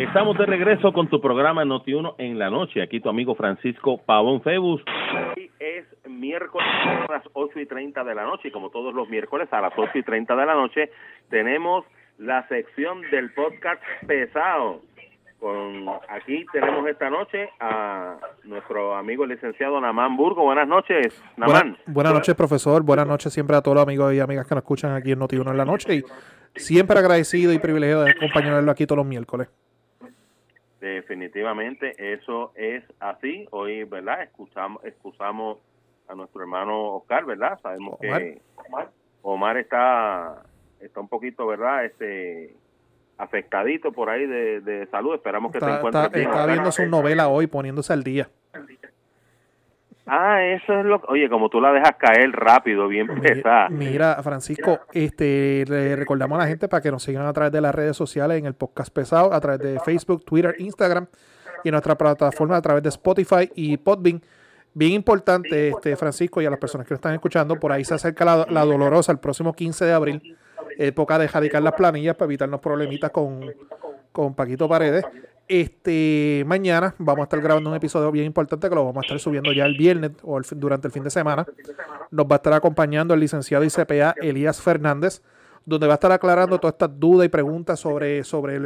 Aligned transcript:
Estamos 0.00 0.38
de 0.38 0.46
regreso 0.46 0.94
con 0.94 1.08
tu 1.08 1.20
programa 1.20 1.62
Noti1 1.62 2.14
en 2.16 2.38
la 2.38 2.48
noche. 2.48 2.80
Aquí 2.80 3.00
tu 3.00 3.10
amigo 3.10 3.34
Francisco 3.34 3.98
Pavón 3.98 4.40
Febus. 4.40 4.82
Hoy 5.36 5.50
es 5.60 5.84
miércoles 6.08 6.66
a 6.86 7.06
las 7.12 7.22
8 7.34 7.60
y 7.60 7.66
30 7.66 8.02
de 8.02 8.14
la 8.14 8.24
noche 8.24 8.48
y 8.48 8.50
como 8.50 8.70
todos 8.70 8.94
los 8.94 9.10
miércoles 9.10 9.46
a 9.52 9.60
las 9.60 9.74
8 9.76 9.90
y 9.98 10.02
30 10.02 10.34
de 10.34 10.46
la 10.46 10.54
noche 10.54 10.90
tenemos 11.28 11.84
la 12.16 12.48
sección 12.48 13.02
del 13.10 13.30
podcast 13.34 13.82
pesado. 14.06 14.80
Con, 15.38 15.86
aquí 16.08 16.46
tenemos 16.50 16.86
esta 16.88 17.10
noche 17.10 17.50
a 17.60 18.16
nuestro 18.44 18.96
amigo 18.96 19.26
licenciado 19.26 19.78
Namán 19.82 20.16
Burgo. 20.16 20.44
Buenas 20.44 20.66
noches, 20.66 21.22
Namán. 21.36 21.76
buenas 21.86 22.14
noches, 22.14 22.34
profesor. 22.34 22.82
Buenas 22.82 23.06
noches 23.06 23.34
siempre 23.34 23.54
a 23.54 23.60
todos 23.60 23.74
los 23.74 23.82
amigos 23.82 24.14
y 24.14 24.20
amigas 24.20 24.46
que 24.46 24.54
nos 24.54 24.62
escuchan 24.62 24.92
aquí 24.92 25.12
en 25.12 25.20
Noti1 25.20 25.50
en 25.50 25.56
la 25.58 25.66
noche. 25.66 25.94
Y 25.94 26.04
siempre 26.56 26.98
agradecido 26.98 27.52
y 27.52 27.58
privilegiado 27.58 28.04
de 28.04 28.12
acompañarlo 28.12 28.70
aquí 28.70 28.86
todos 28.86 28.96
los 28.96 29.06
miércoles. 29.06 29.50
Definitivamente, 30.80 31.94
eso 32.14 32.52
es 32.54 32.82
así. 33.00 33.46
Hoy, 33.50 33.84
¿verdad? 33.84 34.22
Escuchamos, 34.22 34.82
excusamos 34.84 35.58
a 36.08 36.14
nuestro 36.14 36.40
hermano 36.40 36.96
Oscar, 36.96 37.26
¿verdad? 37.26 37.58
Sabemos 37.62 37.98
que 38.00 38.40
Omar 39.22 39.58
está, 39.58 40.42
está 40.80 41.00
un 41.00 41.08
poquito, 41.08 41.46
¿verdad? 41.46 41.84
Este 41.84 42.56
afectadito 43.18 43.92
por 43.92 44.08
ahí 44.08 44.26
de, 44.26 44.88
salud. 44.90 45.14
Esperamos 45.14 45.52
que 45.52 45.60
se 45.60 45.66
encuentre 45.66 46.06
está, 46.06 46.18
Está 46.18 46.46
viendo 46.46 46.72
su 46.72 46.86
novela 46.86 47.28
hoy, 47.28 47.46
poniéndose 47.46 47.92
al 47.92 48.02
día. 48.02 48.30
Ah, 50.06 50.42
eso 50.42 50.78
es 50.78 50.84
lo 50.84 51.00
Oye, 51.08 51.28
como 51.28 51.48
tú 51.48 51.60
la 51.60 51.72
dejas 51.72 51.92
caer 51.98 52.30
rápido, 52.32 52.88
bien 52.88 53.06
pesada. 53.20 53.68
Mira, 53.68 54.20
Francisco, 54.22 54.80
este, 54.92 55.64
le 55.68 55.94
recordamos 55.96 56.38
a 56.38 56.42
la 56.42 56.48
gente 56.48 56.68
para 56.68 56.82
que 56.82 56.90
nos 56.90 57.02
sigan 57.02 57.26
a 57.26 57.32
través 57.32 57.52
de 57.52 57.60
las 57.60 57.74
redes 57.74 57.96
sociales 57.96 58.38
en 58.38 58.46
el 58.46 58.54
podcast 58.54 58.92
pesado, 58.92 59.32
a 59.32 59.40
través 59.40 59.60
de 59.60 59.78
Facebook, 59.80 60.24
Twitter, 60.24 60.54
Instagram 60.58 61.06
y 61.62 61.68
en 61.68 61.72
nuestra 61.72 61.96
plataforma 61.96 62.56
a 62.56 62.62
través 62.62 62.82
de 62.82 62.88
Spotify 62.88 63.50
y 63.54 63.76
Podbean. 63.76 64.20
Bien 64.72 64.92
importante, 64.92 65.68
este 65.68 65.96
Francisco, 65.96 66.40
y 66.40 66.46
a 66.46 66.50
las 66.50 66.58
personas 66.58 66.86
que 66.86 66.94
lo 66.94 66.96
están 66.96 67.14
escuchando, 67.14 67.58
por 67.58 67.72
ahí 67.72 67.84
se 67.84 67.94
acerca 67.94 68.24
la, 68.24 68.46
la 68.48 68.64
dolorosa 68.64 69.10
el 69.10 69.18
próximo 69.18 69.52
15 69.52 69.84
de 69.84 69.92
abril, 69.92 70.36
época 70.78 71.18
de 71.18 71.28
jadicar 71.28 71.62
las 71.62 71.72
planillas 71.74 72.14
para 72.14 72.26
evitarnos 72.26 72.60
problemitas 72.60 73.10
con, 73.10 73.52
con 74.12 74.34
Paquito 74.34 74.68
Paredes. 74.68 75.04
Este, 75.50 76.44
mañana 76.46 76.94
vamos 76.98 77.22
a 77.22 77.24
estar 77.24 77.40
grabando 77.40 77.70
un 77.70 77.74
episodio 77.74 78.12
bien 78.12 78.24
importante 78.24 78.68
que 78.68 78.74
lo 78.76 78.84
vamos 78.84 78.98
a 78.98 79.04
estar 79.04 79.18
subiendo 79.18 79.52
ya 79.52 79.66
el 79.66 79.76
viernes 79.76 80.12
o 80.22 80.40
durante 80.52 80.86
el 80.86 80.92
fin 80.92 81.02
de 81.02 81.10
semana. 81.10 81.44
Nos 82.12 82.24
va 82.26 82.34
a 82.34 82.36
estar 82.36 82.52
acompañando 82.52 83.14
el 83.14 83.18
licenciado 83.18 83.64
ICPA 83.64 84.14
Elías 84.22 84.62
Fernández, 84.62 85.22
donde 85.66 85.88
va 85.88 85.94
a 85.94 85.96
estar 85.96 86.12
aclarando 86.12 86.60
todas 86.60 86.74
estas 86.74 86.90
dudas 87.00 87.26
y 87.26 87.30
preguntas 87.30 87.80
sobre, 87.80 88.22
sobre 88.22 88.60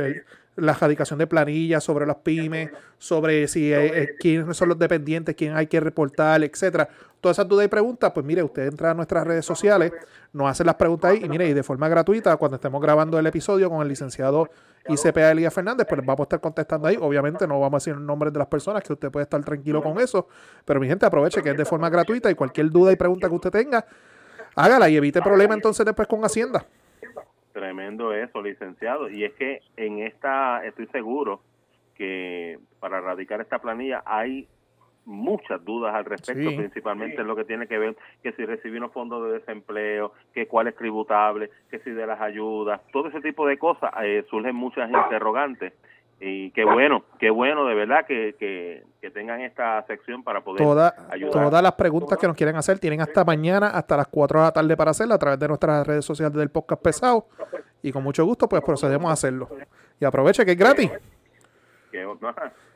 la 0.56 0.72
erradicación 0.72 1.18
de 1.18 1.26
planillas, 1.26 1.82
sobre 1.82 2.04
las 2.04 2.16
pymes, 2.16 2.68
sobre 2.98 3.48
si 3.48 3.72
eh, 3.72 4.02
eh, 4.02 4.08
quiénes 4.20 4.54
son 4.54 4.68
los 4.68 4.78
dependientes, 4.78 5.34
quién 5.34 5.56
hay 5.56 5.68
que 5.68 5.80
reportar, 5.80 6.44
etcétera. 6.44 6.86
Todas 7.18 7.38
esas 7.38 7.48
dudas 7.48 7.64
y 7.64 7.68
preguntas, 7.68 8.12
pues 8.12 8.26
mire, 8.26 8.42
usted 8.42 8.66
entra 8.66 8.90
a 8.90 8.94
nuestras 8.94 9.26
redes 9.26 9.46
sociales, 9.46 9.90
nos 10.34 10.50
hace 10.50 10.62
las 10.64 10.74
preguntas 10.74 11.12
ahí 11.12 11.22
y 11.24 11.30
mire, 11.30 11.48
y 11.48 11.54
de 11.54 11.62
forma 11.62 11.88
gratuita, 11.88 12.36
cuando 12.36 12.56
estemos 12.56 12.82
grabando 12.82 13.18
el 13.18 13.26
episodio 13.26 13.70
con 13.70 13.80
el 13.80 13.88
licenciado 13.88 14.50
y 14.88 14.96
CPA 14.96 15.30
Elías 15.30 15.54
Fernández, 15.54 15.86
pues 15.88 16.04
vamos 16.04 16.20
a 16.20 16.22
estar 16.24 16.40
contestando 16.40 16.88
ahí. 16.88 16.98
Obviamente 17.00 17.46
no 17.46 17.60
vamos 17.60 17.74
a 17.74 17.76
decir 17.78 17.94
el 17.94 18.04
nombre 18.04 18.30
de 18.30 18.38
las 18.38 18.48
personas, 18.48 18.82
que 18.82 18.92
usted 18.92 19.10
puede 19.10 19.24
estar 19.24 19.42
tranquilo 19.42 19.82
con 19.82 19.98
eso. 19.98 20.28
Pero 20.64 20.80
mi 20.80 20.86
gente, 20.86 21.06
aproveche 21.06 21.42
que 21.42 21.50
es 21.50 21.56
de 21.56 21.64
forma 21.64 21.88
gratuita 21.88 22.30
y 22.30 22.34
cualquier 22.34 22.70
duda 22.70 22.92
y 22.92 22.96
pregunta 22.96 23.28
que 23.28 23.34
usted 23.34 23.50
tenga, 23.50 23.84
hágala 24.54 24.88
y 24.88 24.96
evite 24.96 25.22
problemas 25.22 25.56
entonces 25.56 25.86
después 25.86 26.06
con 26.06 26.24
Hacienda. 26.24 26.66
Tremendo 27.52 28.12
eso, 28.12 28.42
licenciado. 28.42 29.08
Y 29.08 29.24
es 29.24 29.32
que 29.34 29.60
en 29.76 30.00
esta, 30.00 30.64
estoy 30.66 30.86
seguro 30.88 31.40
que 31.94 32.58
para 32.80 32.98
erradicar 32.98 33.40
esta 33.40 33.60
planilla 33.60 34.02
hay 34.04 34.48
muchas 35.06 35.64
dudas 35.64 35.94
al 35.94 36.04
respecto, 36.04 36.50
principalmente 36.56 37.20
en 37.20 37.26
lo 37.26 37.36
que 37.36 37.44
tiene 37.44 37.66
que 37.66 37.78
ver 37.78 37.96
que 38.22 38.32
si 38.32 38.44
recibimos 38.44 38.92
fondos 38.92 39.26
de 39.26 39.38
desempleo, 39.38 40.12
que 40.32 40.46
cuál 40.46 40.68
es 40.68 40.76
tributable, 40.76 41.50
que 41.70 41.78
si 41.80 41.90
de 41.90 42.06
las 42.06 42.20
ayudas, 42.20 42.80
todo 42.92 43.08
ese 43.08 43.20
tipo 43.20 43.46
de 43.46 43.58
cosas, 43.58 43.92
eh, 44.02 44.24
surgen 44.30 44.56
muchas 44.56 44.90
interrogantes. 44.90 45.72
Y 46.20 46.52
qué 46.52 46.64
bueno, 46.64 47.04
qué 47.18 47.28
bueno 47.28 47.66
de 47.66 47.74
verdad 47.74 48.06
que, 48.06 48.34
que, 48.38 49.10
tengan 49.10 49.42
esta 49.42 49.84
sección 49.86 50.24
para 50.24 50.40
poder 50.40 50.62
ayudar. 51.10 51.30
Todas 51.30 51.62
las 51.62 51.72
preguntas 51.72 52.16
que 52.18 52.26
nos 52.26 52.34
quieren 52.34 52.56
hacer 52.56 52.78
tienen 52.78 53.02
hasta 53.02 53.24
mañana, 53.24 53.68
hasta 53.68 53.96
las 53.96 54.08
4 54.08 54.38
de 54.38 54.44
la 54.46 54.52
tarde 54.52 54.76
para 54.76 54.92
hacerla 54.92 55.16
a 55.16 55.18
través 55.18 55.38
de 55.38 55.46
nuestras 55.46 55.86
redes 55.86 56.04
sociales 56.04 56.34
del 56.34 56.50
podcast 56.50 56.82
pesado. 56.82 57.26
Y 57.82 57.92
con 57.92 58.02
mucho 58.02 58.24
gusto, 58.24 58.48
pues 58.48 58.62
procedemos 58.62 59.10
a 59.10 59.12
hacerlo. 59.12 59.50
Y 60.00 60.04
aproveche 60.06 60.44
que 60.46 60.52
es 60.52 60.58
gratis. 60.58 60.90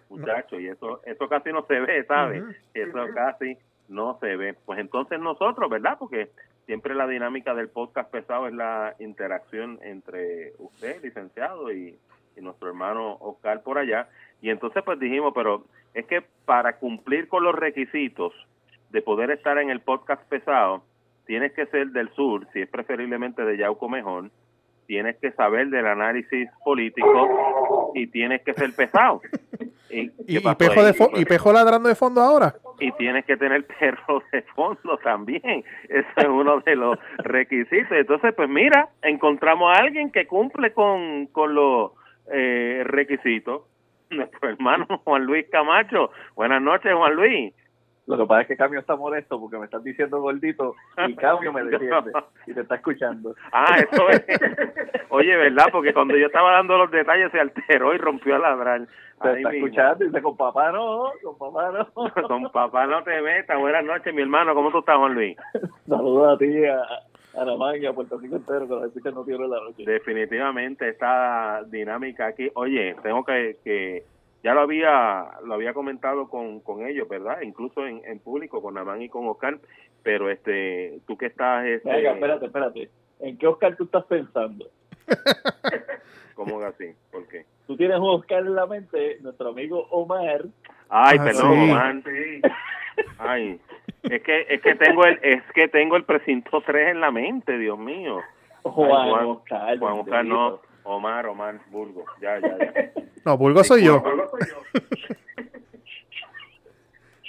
Muchachos, 0.08 0.60
y 0.60 0.68
eso, 0.68 1.00
eso 1.04 1.28
casi 1.28 1.52
no 1.52 1.64
se 1.66 1.80
ve, 1.80 2.04
¿sabes? 2.04 2.44
Eso 2.74 2.98
casi 3.14 3.56
no 3.88 4.18
se 4.20 4.36
ve. 4.36 4.54
Pues 4.64 4.78
entonces 4.78 5.18
nosotros, 5.18 5.68
¿verdad? 5.70 5.96
Porque 5.98 6.30
siempre 6.66 6.94
la 6.94 7.06
dinámica 7.06 7.54
del 7.54 7.68
podcast 7.68 8.10
pesado 8.10 8.46
es 8.46 8.54
la 8.54 8.94
interacción 8.98 9.78
entre 9.82 10.52
usted, 10.58 11.02
licenciado, 11.02 11.72
y, 11.72 11.98
nuestro 12.36 12.68
hermano 12.68 13.16
Oscar 13.18 13.64
por 13.64 13.78
allá. 13.78 14.08
Y 14.40 14.50
entonces 14.50 14.84
pues 14.84 15.00
dijimos, 15.00 15.32
pero 15.34 15.64
es 15.92 16.06
que 16.06 16.22
para 16.44 16.76
cumplir 16.76 17.26
con 17.26 17.42
los 17.42 17.52
requisitos 17.52 18.32
de 18.90 19.02
poder 19.02 19.32
estar 19.32 19.58
en 19.58 19.70
el 19.70 19.80
podcast 19.80 20.22
pesado, 20.28 20.84
tienes 21.26 21.52
que 21.52 21.66
ser 21.66 21.88
del 21.88 22.10
sur, 22.10 22.46
si 22.52 22.60
es 22.60 22.68
preferiblemente 22.68 23.44
de 23.44 23.56
Yauco 23.56 23.88
mejor, 23.88 24.30
tienes 24.86 25.16
que 25.16 25.32
saber 25.32 25.68
del 25.68 25.88
análisis 25.88 26.48
político 26.64 27.90
y 27.96 28.06
tienes 28.06 28.42
que 28.42 28.54
ser 28.54 28.72
pesado. 28.72 29.20
¿Y, 29.90 30.10
y, 30.26 30.40
pejo, 30.40 30.84
de 30.84 30.94
y 31.20 31.24
pejo 31.24 31.52
ladrando 31.52 31.88
de 31.88 31.94
fondo 31.94 32.20
ahora? 32.20 32.54
Y 32.80 32.92
tienes 32.92 33.24
que 33.24 33.36
tener 33.36 33.66
perro 33.66 34.22
de 34.32 34.42
fondo 34.54 34.98
también. 35.02 35.64
Ese 35.88 36.06
es 36.16 36.26
uno 36.26 36.60
de 36.60 36.76
los 36.76 36.98
requisitos. 37.18 37.92
Entonces, 37.92 38.34
pues 38.34 38.48
mira, 38.48 38.88
encontramos 39.02 39.76
a 39.76 39.80
alguien 39.80 40.10
que 40.10 40.26
cumple 40.26 40.72
con, 40.72 41.26
con 41.28 41.54
los 41.54 41.92
eh, 42.32 42.82
requisitos. 42.84 43.62
Nuestro 44.10 44.48
hermano 44.48 44.86
Juan 45.04 45.24
Luis 45.24 45.46
Camacho. 45.50 46.10
Buenas 46.34 46.62
noches, 46.62 46.92
Juan 46.94 47.14
Luis. 47.14 47.54
Lo 48.08 48.16
que 48.16 48.24
pasa 48.24 48.40
es 48.40 48.48
que 48.48 48.56
Cambio 48.56 48.80
está 48.80 48.96
molesto 48.96 49.38
porque 49.38 49.58
me 49.58 49.66
estás 49.66 49.84
diciendo 49.84 50.18
gordito 50.22 50.74
y 51.06 51.14
Cambio 51.14 51.52
me 51.52 51.62
defiende 51.62 52.10
y 52.46 52.54
te 52.54 52.62
está 52.62 52.76
escuchando. 52.76 53.34
Ah, 53.52 53.76
eso 53.78 54.08
es. 54.08 54.24
Oye, 55.10 55.36
¿verdad? 55.36 55.66
Porque 55.70 55.92
cuando 55.92 56.16
yo 56.16 56.26
estaba 56.26 56.52
dando 56.52 56.78
los 56.78 56.90
detalles 56.90 57.30
se 57.30 57.38
alteró 57.38 57.94
y 57.94 57.98
rompió 57.98 58.36
a 58.36 58.38
ladrar. 58.38 58.86
Te 59.20 59.32
está 59.36 59.52
escuchando 59.52 60.04
y 60.04 60.06
dice, 60.06 60.22
con 60.22 60.38
papá 60.38 60.72
no, 60.72 61.10
con 61.22 61.36
papá 61.36 61.70
no. 61.70 62.12
con 62.28 62.50
papá 62.50 62.86
no 62.86 63.02
te 63.02 63.20
metas. 63.20 63.58
Buenas 63.58 63.84
noches, 63.84 64.14
mi 64.14 64.22
hermano. 64.22 64.54
¿Cómo 64.54 64.70
tú 64.70 64.78
estás, 64.78 64.96
Juan 64.96 65.12
Luis? 65.12 65.36
Saludos 65.86 66.34
a 66.34 66.38
ti, 66.38 66.64
a, 66.64 66.82
a 67.38 67.44
la 67.44 67.56
manga, 67.56 67.90
a 67.90 67.92
Puerto 67.92 68.16
Rico 68.18 68.36
entero, 68.36 68.66
que 68.66 68.86
escuchan 68.86 69.12
no 69.12 69.24
tiene 69.24 69.46
la 69.46 69.60
noche. 69.60 69.84
Definitivamente 69.84 70.88
esta 70.88 71.62
dinámica 71.66 72.28
aquí. 72.28 72.50
Oye, 72.54 72.96
tengo 73.02 73.22
que... 73.22 73.58
que 73.62 74.04
ya 74.42 74.54
lo 74.54 74.60
había 74.60 75.26
lo 75.44 75.54
había 75.54 75.74
comentado 75.74 76.28
con, 76.28 76.60
con 76.60 76.86
ellos, 76.86 77.08
¿verdad? 77.08 77.40
Incluso 77.42 77.86
en, 77.86 78.02
en 78.04 78.18
público, 78.18 78.62
con 78.62 78.78
Amán 78.78 79.02
y 79.02 79.08
con 79.08 79.26
Oscar, 79.28 79.58
pero 80.02 80.30
este, 80.30 81.00
tú 81.06 81.16
que 81.16 81.26
estás... 81.26 81.66
Este... 81.66 81.90
Venga, 81.90 82.12
espérate, 82.12 82.46
espérate. 82.46 82.90
¿En 83.20 83.36
qué 83.36 83.46
Oscar 83.46 83.76
tú 83.76 83.84
estás 83.84 84.04
pensando? 84.04 84.68
¿Cómo 86.34 86.60
así? 86.62 86.94
¿Por 87.10 87.26
qué? 87.26 87.46
Tú 87.66 87.76
tienes 87.76 87.98
un 87.98 88.10
Oscar 88.10 88.40
en 88.40 88.54
la 88.54 88.66
mente, 88.66 89.18
nuestro 89.20 89.48
amigo 89.48 89.88
Omar. 89.90 90.44
Ay, 90.88 91.18
ah, 91.20 91.24
perdón, 91.24 91.58
Omar. 91.58 92.02
Ay, 93.18 93.60
es 94.04 94.22
que 94.22 94.46
es 94.48 94.62
que 94.62 94.74
tengo 94.76 95.04
el 95.04 95.18
es 95.22 95.42
que 95.52 95.68
tengo 95.68 95.96
el 95.96 96.04
precinto 96.04 96.62
3 96.64 96.92
en 96.92 97.00
la 97.00 97.10
mente, 97.10 97.58
Dios 97.58 97.78
mío. 97.78 98.20
Juan, 98.62 99.08
Juan 99.08 99.26
Oscar, 99.26 99.78
Juan 99.78 99.98
Oscar 100.00 100.24
no, 100.24 100.60
Omar, 100.88 101.26
Omar, 101.26 101.60
Burgo. 101.70 102.04
Ya, 102.20 102.40
ya, 102.40 102.58
ya. 102.58 102.92
No, 103.24 103.36
Burgo 103.36 103.62
soy 103.62 103.84
yo. 103.84 104.02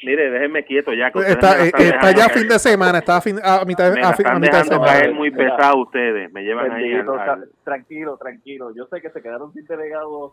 Mire, 0.02 0.30
déjenme 0.32 0.64
quieto 0.64 0.94
ya. 0.94 1.12
Que 1.12 1.20
está, 1.20 1.66
eh, 1.66 1.72
está 1.76 2.12
ya 2.12 2.30
fin 2.30 2.48
de 2.48 2.58
semana, 2.58 3.00
está 3.00 3.18
a, 3.18 3.22
fin, 3.22 3.38
a 3.44 3.66
mitad, 3.66 3.92
me 3.92 4.02
a, 4.02 4.12
a 4.12 4.40
mitad 4.40 4.60
de 4.60 4.70
semana. 4.70 4.94
caer 4.94 5.14
muy 5.14 5.30
pesado 5.30 5.82
ustedes, 5.82 6.32
me 6.32 6.42
llevan 6.44 6.72
ahí 6.72 6.94
al, 6.94 7.50
Tranquilo, 7.66 8.16
tranquilo. 8.16 8.74
Yo 8.74 8.86
sé 8.86 9.02
que 9.02 9.10
se 9.10 9.22
quedaron 9.22 9.52
sin 9.52 9.66
delegados 9.66 10.32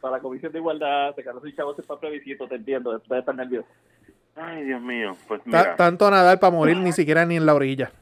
para 0.00 0.16
la 0.16 0.22
Comisión 0.22 0.50
de 0.50 0.58
Igualdad, 0.58 1.14
se 1.14 1.22
quedaron 1.22 1.40
sin 1.42 1.54
chavos 1.54 1.76
para 1.86 2.00
plebiscito, 2.00 2.48
te 2.48 2.56
entiendo, 2.56 2.90
después 2.92 3.16
de 3.16 3.20
estar 3.20 3.34
nervioso. 3.36 3.68
Ay, 4.34 4.64
Dios 4.64 4.82
mío, 4.82 5.16
pues 5.28 5.40
mira. 5.44 5.76
tanto 5.76 6.10
nadar 6.10 6.40
para 6.40 6.52
morir, 6.52 6.76
ni 6.78 6.90
siquiera 6.90 7.24
ni 7.24 7.36
en 7.36 7.46
la 7.46 7.54
orilla. 7.54 7.92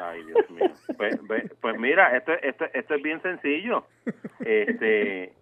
Ay, 0.00 0.24
Dios 0.24 0.50
mío. 0.50 0.70
Pues, 0.98 1.16
pues 1.60 1.78
mira, 1.78 2.16
esto, 2.16 2.32
esto, 2.42 2.66
esto 2.74 2.94
es 2.94 3.02
bien 3.02 3.22
sencillo. 3.22 3.84
Este, 4.40 5.32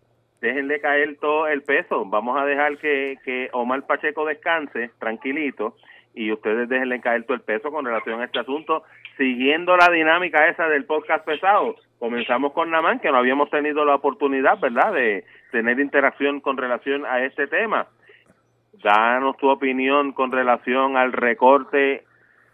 déjenle 0.41 0.81
caer 0.81 1.17
todo 1.19 1.49
el 1.49 1.62
peso. 1.62 2.05
Vamos 2.05 2.41
a 2.41 2.44
dejar 2.44 2.76
que, 2.79 3.19
que 3.25 3.49
Omar 3.53 3.87
Pacheco 3.87 4.26
descanse 4.26 4.91
tranquilito 4.99 5.75
y 6.14 6.32
ustedes 6.32 6.69
déjenle 6.69 7.00
caer 7.00 7.25
todo 7.25 7.37
el 7.37 7.43
peso 7.43 7.70
con 7.70 7.85
relación 7.85 8.20
a 8.20 8.25
este 8.25 8.38
asunto, 8.38 8.85
siguiendo 9.19 9.76
la 9.76 9.91
dinámica 9.91 10.47
esa 10.47 10.69
del 10.69 10.87
podcast 10.87 11.25
pesado. 11.25 11.76
comenzamos 11.99 12.53
con 12.53 12.70
Namán, 12.70 13.00
que 13.00 13.11
no 13.11 13.19
habíamos 13.19 13.50
tenido 13.50 13.85
la 13.85 13.97
oportunidad, 13.97 14.58
¿verdad?, 14.58 14.93
de 14.93 15.25
tener 15.53 15.79
interacción 15.79 16.41
con 16.41 16.56
relación 16.56 17.05
a 17.05 17.23
este 17.23 17.47
tema. 17.47 17.87
Danos 18.82 19.37
tu 19.37 19.49
opinión 19.49 20.12
con 20.12 20.32
relación 20.32 20.97
al 20.97 21.12
recorte 21.12 22.05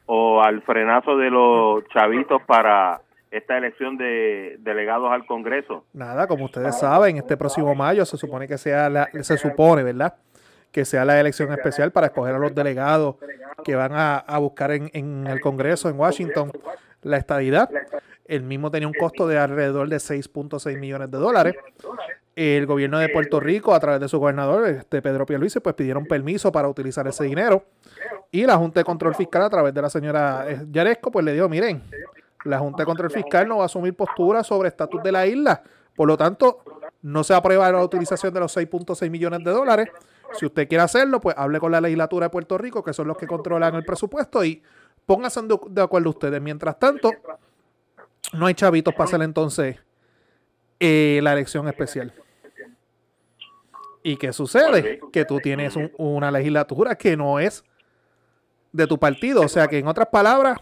o 0.07 0.43
al 0.43 0.63
frenazo 0.63 1.17
de 1.17 1.31
los 1.31 1.87
chavitos 1.89 2.43
para 2.47 3.01
esta 3.31 3.57
elección 3.57 3.97
de 3.97 4.57
delegados 4.61 5.11
al 5.11 5.25
Congreso. 5.27 5.85
Nada, 5.95 6.27
como 6.27 6.45
ustedes 6.45 6.79
saben, 6.79 7.17
este 7.17 7.37
próximo 7.37 7.75
mayo 7.75 8.05
se 8.05 8.19
supone 8.19 8.47
que 8.47 8.59
sea 8.59 8.91
la, 8.91 9.09
se 9.23 9.39
supone, 9.39 9.83
¿verdad? 9.83 10.15
Que 10.71 10.85
sea 10.85 11.05
la 11.05 11.19
elección 11.19 11.51
especial 11.53 11.93
para 11.93 12.09
escoger 12.09 12.35
a 12.35 12.39
los 12.39 12.55
delegados 12.55 13.17
que 13.65 13.75
van 13.75 13.93
a, 13.95 14.39
buscar 14.39 14.73
en, 14.73 14.91
en, 14.93 15.27
el 15.27 15.41
Congreso 15.41 15.89
en 15.89 15.99
Washington 15.99 16.53
la 17.03 17.17
estadidad. 17.17 17.71
El 18.27 18.43
mismo 18.43 18.71
tenía 18.71 18.87
un 18.87 18.95
costo 18.95 19.27
de 19.27 19.39
alrededor 19.39 19.89
de 19.89 19.97
6.6 19.97 20.79
millones 20.79 21.11
de 21.11 21.19
dólares. 21.19 21.57
El 22.35 22.65
gobierno 22.67 22.99
de 22.99 23.11
Puerto 23.11 23.41
Rico, 23.41 23.75
a 23.75 23.81
través 23.81 24.01
de 24.01 24.09
su 24.09 24.19
gobernador, 24.19 24.67
este 24.67 25.03
Pedro 25.03 25.27
Pierluisi, 25.27 25.61
pues 25.61 25.75
pidieron 25.75 26.07
permiso 26.07 26.51
para 26.51 26.69
utilizar 26.69 27.07
ese 27.07 27.25
dinero. 27.25 27.65
Y 28.31 28.47
la 28.47 28.57
Junta 28.57 28.81
de 28.81 28.85
Control 28.85 29.15
Fiscal, 29.15 29.43
a 29.43 29.51
través 29.51 29.75
de 29.75 29.83
la 29.83 29.91
señora 29.91 30.47
eh, 30.49 30.65
Yaresco, 30.71 31.11
pues 31.11 31.25
le 31.27 31.35
dijo, 31.35 31.49
miren, 31.51 31.83
la 32.45 32.59
Junta 32.59 32.83
de 32.83 32.87
Control 32.87 33.11
Fiscal 33.11 33.47
no 33.47 33.59
va 33.59 33.65
a 33.65 33.67
asumir 33.67 33.95
postura 33.95 34.43
sobre 34.43 34.69
estatus 34.69 35.03
de 35.03 35.13
la 35.13 35.27
isla. 35.27 35.63
Por 35.95 36.09
lo 36.09 36.17
tanto, 36.17 36.63
no 37.03 37.23
se 37.23 37.35
aprueba 37.35 37.71
la 37.71 37.85
utilización 37.85 38.33
de 38.33 38.41
los 38.41 38.57
6.6 38.57 39.11
millones 39.11 39.45
de 39.45 39.51
dólares. 39.51 39.89
Si 40.33 40.47
usted 40.47 40.67
quiere 40.67 40.83
hacerlo, 40.83 41.21
pues 41.21 41.37
hable 41.37 41.61
con 41.61 41.71
la 41.71 41.83
legislatura 41.83 42.27
de 42.27 42.31
Puerto 42.31 42.57
Rico, 42.57 42.83
que 42.83 42.95
son 42.95 43.09
los 43.09 43.19
que 43.19 43.27
controlan 43.27 43.75
el 43.75 43.85
presupuesto, 43.85 44.43
y 44.43 44.63
pónganse 45.05 45.43
de 45.69 45.83
acuerdo 45.83 46.09
ustedes. 46.09 46.41
Mientras 46.41 46.79
tanto, 46.79 47.11
no 48.33 48.47
hay 48.47 48.55
chavitos 48.55 48.95
para 48.95 49.05
hacer 49.05 49.21
entonces 49.21 49.77
eh, 50.81 51.21
la 51.23 51.35
elección 51.35 51.69
especial. 51.69 52.15
¿Y 54.03 54.17
qué 54.17 54.33
sucede? 54.33 55.01
Que 55.13 55.25
tú 55.25 55.39
tienes 55.39 55.75
una 55.97 56.31
legislatura 56.31 56.97
que 56.97 57.17
no 57.17 57.39
es 57.39 57.65
de 58.73 58.87
tu 58.87 58.99
partido. 58.99 59.43
O 59.43 59.49
sea 59.49 59.69
que, 59.69 59.79
en 59.79 59.87
otras 59.87 60.09
palabras, 60.09 60.59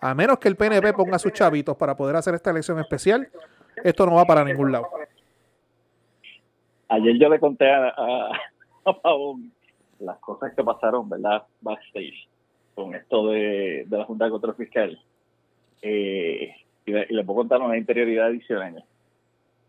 a 0.00 0.14
menos 0.14 0.38
que 0.38 0.48
el 0.48 0.56
PNP 0.56 0.92
ponga 0.92 1.18
sus 1.18 1.32
chavitos 1.32 1.76
para 1.76 1.96
poder 1.96 2.16
hacer 2.16 2.34
esta 2.34 2.50
elección 2.50 2.78
especial, 2.78 3.28
esto 3.82 4.06
no 4.06 4.14
va 4.14 4.24
para 4.24 4.44
ningún 4.44 4.70
lado. 4.70 4.88
Ayer 6.88 7.18
yo 7.18 7.28
le 7.28 7.40
conté 7.40 7.70
a, 7.70 7.88
a, 7.88 8.30
las 10.00 10.18
cosas 10.18 10.52
que 10.54 10.62
pasaron, 10.62 11.08
¿verdad? 11.08 11.44
Backstage, 11.60 12.28
con 12.74 12.94
esto 12.94 13.28
de, 13.28 13.86
la 13.88 14.04
Junta 14.04 14.26
de 14.26 14.30
Control 14.30 14.54
Fiscal. 14.54 15.00
Eh, 15.82 16.54
y, 16.86 16.92
le, 16.92 17.24
puedo 17.24 17.38
contar 17.38 17.60
una 17.60 17.76
interioridad 17.76 18.26
adicional. 18.26 18.84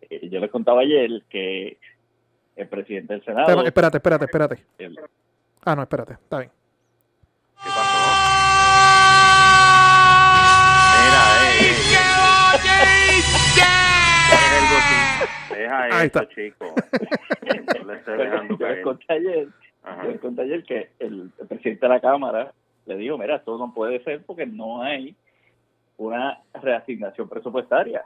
Eh, 0.01 0.29
yo 0.29 0.39
les 0.39 0.51
contaba 0.51 0.81
ayer 0.81 1.23
que 1.29 1.77
el 2.55 2.67
presidente 2.67 3.13
del 3.13 3.23
Senado. 3.23 3.63
Espérate, 3.63 3.97
espérate, 3.97 4.25
espérate. 4.25 4.65
ah, 5.65 5.75
no, 5.75 5.81
espérate, 5.83 6.13
está 6.13 6.39
bien. 6.39 6.51
¿Qué 7.63 7.69
pasó? 7.69 8.25
Deja 15.55 15.83
Ahí 15.83 16.07
está. 16.07 16.27
chico. 16.29 16.75
yo 18.59 18.81
conté 18.83 19.13
ayer, 19.13 19.47
yo 20.03 20.19
conté 20.19 20.41
ayer 20.41 20.63
que 20.63 20.89
el, 20.99 21.31
presidente 21.47 21.85
de 21.85 21.89
la 21.89 21.99
Cámara 21.99 22.53
le 22.85 22.97
dijo, 22.97 23.17
mira, 23.17 23.37
esto 23.37 23.57
no 23.57 23.73
puede 23.73 24.03
ser 24.03 24.23
porque 24.23 24.45
no 24.45 24.81
hay 24.81 25.15
una 25.97 26.39
reasignación 26.53 27.29
presupuestaria. 27.29 28.05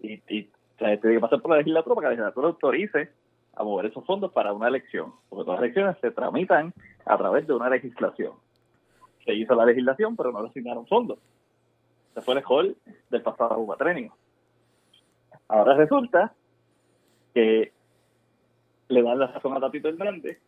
Y, 0.00 0.14
y 0.28 0.48
tiene 0.78 0.98
que 1.00 1.20
pasar 1.20 1.40
por 1.40 1.50
la 1.50 1.58
legislatura 1.58 1.94
para 1.96 2.04
que 2.04 2.08
la 2.08 2.10
legislatura 2.10 2.48
autorice 2.48 3.10
a 3.58 3.64
mover 3.64 3.86
esos 3.86 4.04
fondos 4.06 4.32
para 4.32 4.52
una 4.52 4.68
elección, 4.68 5.12
porque 5.28 5.44
todas 5.44 5.60
las 5.60 5.64
elecciones 5.64 5.96
se 6.00 6.12
tramitan 6.12 6.72
a 7.04 7.18
través 7.18 7.44
de 7.46 7.54
una 7.54 7.68
legislación. 7.68 8.34
Se 9.24 9.34
hizo 9.34 9.54
la 9.56 9.66
legislación, 9.66 10.16
pero 10.16 10.30
no 10.30 10.42
le 10.42 10.48
asignaron 10.48 10.86
fondos. 10.86 11.18
Se 12.14 12.22
fue 12.22 12.34
el 12.34 12.44
hall 12.48 12.76
del 13.10 13.22
pasado 13.22 13.56
cuatrenio. 13.66 14.14
Ahora 15.48 15.74
resulta 15.74 16.32
que 17.34 17.72
le 18.88 19.02
dan 19.02 19.18
la 19.18 19.26
razón 19.26 19.56
a 19.56 19.60
Tatito 19.60 19.88
Hernández, 19.88 20.38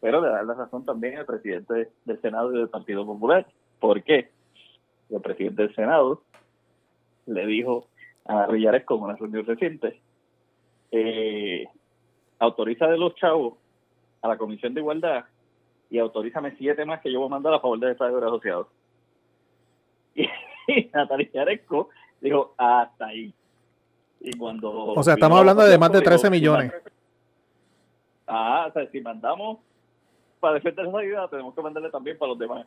pero 0.00 0.20
le 0.20 0.30
dan 0.30 0.48
la 0.48 0.54
razón 0.54 0.84
también 0.84 1.18
al 1.18 1.26
presidente 1.26 1.92
del 2.04 2.20
Senado 2.20 2.52
y 2.52 2.58
del 2.58 2.68
Partido 2.68 3.06
Popular. 3.06 3.46
¿Por 3.78 4.02
qué? 4.02 4.28
El 5.08 5.20
presidente 5.20 5.62
del 5.62 5.74
Senado 5.76 6.22
le 7.26 7.46
dijo 7.46 7.86
a 8.24 8.46
Rillares 8.46 8.84
con 8.84 9.02
una 9.02 9.14
reunión 9.14 9.46
reciente 9.46 10.00
eh, 10.90 11.64
autoriza 12.40 12.86
de 12.88 12.98
los 12.98 13.14
chavos 13.14 13.54
a 14.22 14.28
la 14.28 14.36
Comisión 14.36 14.74
de 14.74 14.80
Igualdad 14.80 15.24
y 15.90 15.98
autorízame 15.98 16.56
siete 16.56 16.84
más 16.84 17.00
que 17.00 17.12
yo 17.12 17.20
voy 17.20 17.28
a 17.28 17.30
mandar 17.30 17.54
a 17.54 17.60
favor 17.60 17.78
del 17.78 17.92
Estado 17.92 18.20
de 18.20 18.26
Asociados. 18.26 18.66
Y, 20.66 20.88
Natalia 20.92 21.28
Yaresco 21.32 21.88
dijo, 22.20 22.54
hasta 22.56 23.06
ahí. 23.06 23.34
Y 24.20 24.36
cuando 24.38 24.70
o 24.70 25.02
sea, 25.02 25.14
estamos 25.14 25.38
hablando 25.38 25.64
de 25.64 25.78
más 25.78 25.90
de 25.90 26.00
13 26.00 26.30
millones. 26.30 26.72
Ah, 28.26 28.66
o 28.68 28.72
sea, 28.72 28.88
si 28.90 29.00
mandamos 29.00 29.58
para 30.38 30.54
defender 30.54 30.86
esa 30.86 31.04
idea, 31.04 31.26
tenemos 31.28 31.54
que 31.54 31.62
mandarle 31.62 31.90
también 31.90 32.16
para 32.18 32.28
los 32.28 32.38
demás. 32.38 32.66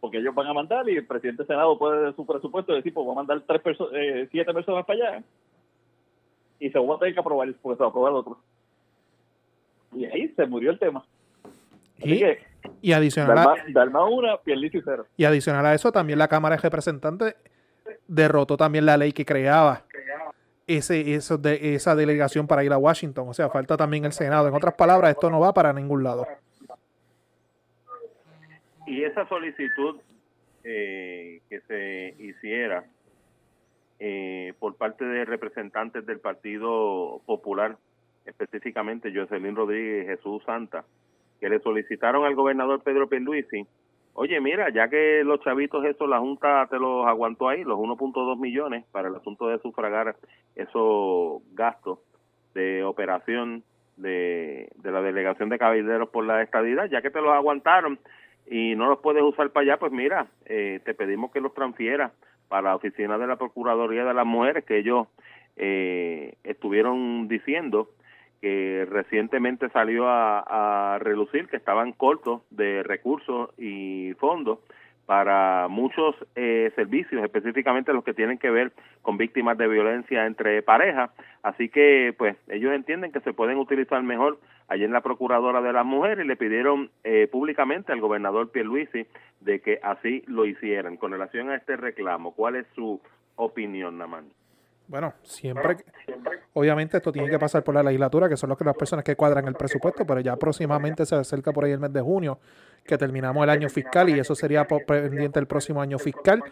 Porque 0.00 0.18
ellos 0.18 0.34
van 0.34 0.48
a 0.48 0.54
mandar 0.54 0.88
y 0.88 0.96
el 0.96 1.06
presidente 1.06 1.42
del 1.42 1.46
Senado 1.46 1.78
puede 1.78 2.06
de 2.06 2.14
su 2.14 2.26
presupuesto 2.26 2.72
decir, 2.72 2.92
pues 2.92 3.04
voy 3.04 3.12
a 3.12 3.22
mandar 3.22 3.40
tres 3.42 3.78
eh, 3.92 4.26
siete 4.32 4.52
personas 4.52 4.84
para 4.84 5.10
allá. 5.10 5.24
Y 6.58 6.70
se 6.70 6.78
va 6.80 6.96
a 6.96 6.98
tener 6.98 7.14
que 7.14 7.20
aprobar, 7.20 7.54
porque 7.62 7.76
se 7.76 7.80
va 7.80 7.86
a 7.86 7.90
aprobar 7.90 8.12
el 8.12 8.18
otro 8.18 8.38
y 9.94 10.04
ahí 10.06 10.28
se 10.36 10.46
murió 10.46 10.70
el 10.70 10.78
tema. 10.78 11.04
y, 12.82 12.92
adicional 12.92 13.38
a, 13.38 13.54
y 15.16 15.24
adicional 15.24 15.66
a 15.66 15.74
eso, 15.74 15.92
también 15.92 16.18
la 16.18 16.28
Cámara 16.28 16.56
de 16.56 16.62
Representantes 16.62 17.36
derrotó 18.06 18.56
también 18.56 18.86
la 18.86 18.96
ley 18.96 19.12
que 19.12 19.24
creaba 19.24 19.84
ese, 20.66 21.14
eso 21.14 21.38
de, 21.38 21.74
esa 21.74 21.94
delegación 21.94 22.46
para 22.46 22.64
ir 22.64 22.72
a 22.72 22.78
Washington. 22.78 23.28
O 23.28 23.34
sea, 23.34 23.48
falta 23.50 23.76
también 23.76 24.04
el 24.04 24.12
Senado. 24.12 24.48
En 24.48 24.54
otras 24.54 24.74
palabras, 24.74 25.10
esto 25.10 25.30
no 25.30 25.40
va 25.40 25.52
para 25.52 25.72
ningún 25.72 26.02
lado. 26.02 26.26
Y 28.86 29.02
esa 29.04 29.26
solicitud 29.28 30.00
eh, 30.62 31.40
que 31.48 31.60
se 31.60 32.14
hiciera 32.22 32.84
eh, 33.98 34.54
por 34.58 34.76
parte 34.76 35.04
de 35.04 35.24
representantes 35.24 36.04
del 36.06 36.20
Partido 36.20 37.20
Popular 37.26 37.76
específicamente 38.24 39.12
Jocelyn 39.14 39.56
Rodríguez 39.56 40.04
y 40.04 40.08
Jesús 40.08 40.42
Santa, 40.44 40.84
que 41.40 41.48
le 41.48 41.60
solicitaron 41.60 42.24
al 42.24 42.34
gobernador 42.34 42.82
Pedro 42.82 43.08
Pierluisi, 43.08 43.66
oye, 44.14 44.40
mira, 44.40 44.70
ya 44.70 44.88
que 44.88 45.22
los 45.24 45.40
chavitos 45.40 45.84
eso, 45.84 46.06
la 46.06 46.20
Junta 46.20 46.66
te 46.70 46.78
los 46.78 47.06
aguantó 47.06 47.48
ahí, 47.48 47.64
los 47.64 47.78
1.2 47.78 48.38
millones 48.38 48.84
para 48.92 49.08
el 49.08 49.16
asunto 49.16 49.48
de 49.48 49.58
sufragar 49.58 50.16
esos 50.54 51.42
gastos 51.52 51.98
de 52.54 52.84
operación 52.84 53.64
de, 53.96 54.70
de 54.76 54.90
la 54.90 55.02
delegación 55.02 55.48
de 55.48 55.58
caballeros 55.58 56.08
por 56.08 56.24
la 56.24 56.42
estadidad, 56.42 56.88
ya 56.90 57.02
que 57.02 57.10
te 57.10 57.20
los 57.20 57.32
aguantaron 57.32 57.98
y 58.46 58.74
no 58.76 58.88
los 58.88 58.98
puedes 59.00 59.22
usar 59.22 59.50
para 59.50 59.64
allá, 59.64 59.76
pues 59.78 59.92
mira, 59.92 60.26
eh, 60.46 60.80
te 60.84 60.94
pedimos 60.94 61.30
que 61.32 61.40
los 61.40 61.54
transfieras 61.54 62.12
para 62.48 62.70
la 62.70 62.76
oficina 62.76 63.18
de 63.18 63.26
la 63.26 63.36
Procuraduría 63.36 64.04
de 64.04 64.14
las 64.14 64.26
Mujeres, 64.26 64.64
que 64.64 64.78
ellos 64.78 65.08
eh, 65.56 66.34
estuvieron 66.44 67.26
diciendo 67.28 67.88
que 68.40 68.86
recientemente 68.90 69.68
salió 69.70 70.08
a, 70.08 70.98
relucir 71.00 71.48
que 71.48 71.56
estaban 71.56 71.92
cortos 71.92 72.42
de 72.50 72.82
recursos 72.82 73.50
y 73.58 74.12
fondos 74.14 74.58
para 75.06 75.68
muchos 75.68 76.14
eh, 76.34 76.72
servicios, 76.76 77.22
específicamente 77.22 77.92
los 77.92 78.04
que 78.04 78.14
tienen 78.14 78.38
que 78.38 78.50
ver 78.50 78.72
con 79.02 79.18
víctimas 79.18 79.58
de 79.58 79.68
violencia 79.68 80.24
entre 80.24 80.62
parejas. 80.62 81.10
Así 81.42 81.68
que, 81.68 82.14
pues, 82.16 82.36
ellos 82.48 82.72
entienden 82.72 83.12
que 83.12 83.20
se 83.20 83.34
pueden 83.34 83.58
utilizar 83.58 84.02
mejor. 84.02 84.38
Allí 84.68 84.84
en 84.84 84.92
la 84.92 85.02
Procuradora 85.02 85.60
de 85.60 85.74
las 85.74 85.84
Mujeres 85.84 86.26
le 86.26 86.36
pidieron 86.36 86.90
eh, 87.02 87.28
públicamente 87.30 87.92
al 87.92 88.00
gobernador 88.00 88.50
Pierluisi 88.50 89.06
de 89.40 89.60
que 89.60 89.78
así 89.82 90.22
lo 90.26 90.46
hicieran. 90.46 90.96
Con 90.96 91.12
relación 91.12 91.50
a 91.50 91.56
este 91.56 91.76
reclamo, 91.76 92.34
¿cuál 92.34 92.56
es 92.56 92.66
su 92.74 93.00
opinión, 93.36 93.98
Naman? 93.98 94.24
Bueno, 94.86 95.14
siempre, 95.22 95.78
obviamente 96.52 96.98
esto 96.98 97.10
tiene 97.10 97.30
que 97.30 97.38
pasar 97.38 97.64
por 97.64 97.74
la 97.74 97.82
legislatura, 97.82 98.28
que 98.28 98.36
son 98.36 98.50
los 98.50 98.58
que, 98.58 98.64
las 98.64 98.76
personas 98.76 99.04
que 99.04 99.16
cuadran 99.16 99.46
el 99.48 99.54
presupuesto, 99.54 100.06
pero 100.06 100.20
ya 100.20 100.36
próximamente 100.36 101.06
se 101.06 101.14
acerca 101.14 101.52
por 101.52 101.64
ahí 101.64 101.72
el 101.72 101.80
mes 101.80 101.92
de 101.92 102.00
junio, 102.00 102.38
que 102.84 102.98
terminamos 102.98 103.42
el 103.44 103.50
año 103.50 103.68
fiscal 103.70 104.10
y 104.10 104.18
eso 104.18 104.34
sería 104.34 104.66
pendiente 104.66 105.40
el 105.40 105.46
próximo 105.46 105.80
año 105.80 105.98
fiscal. 105.98 106.42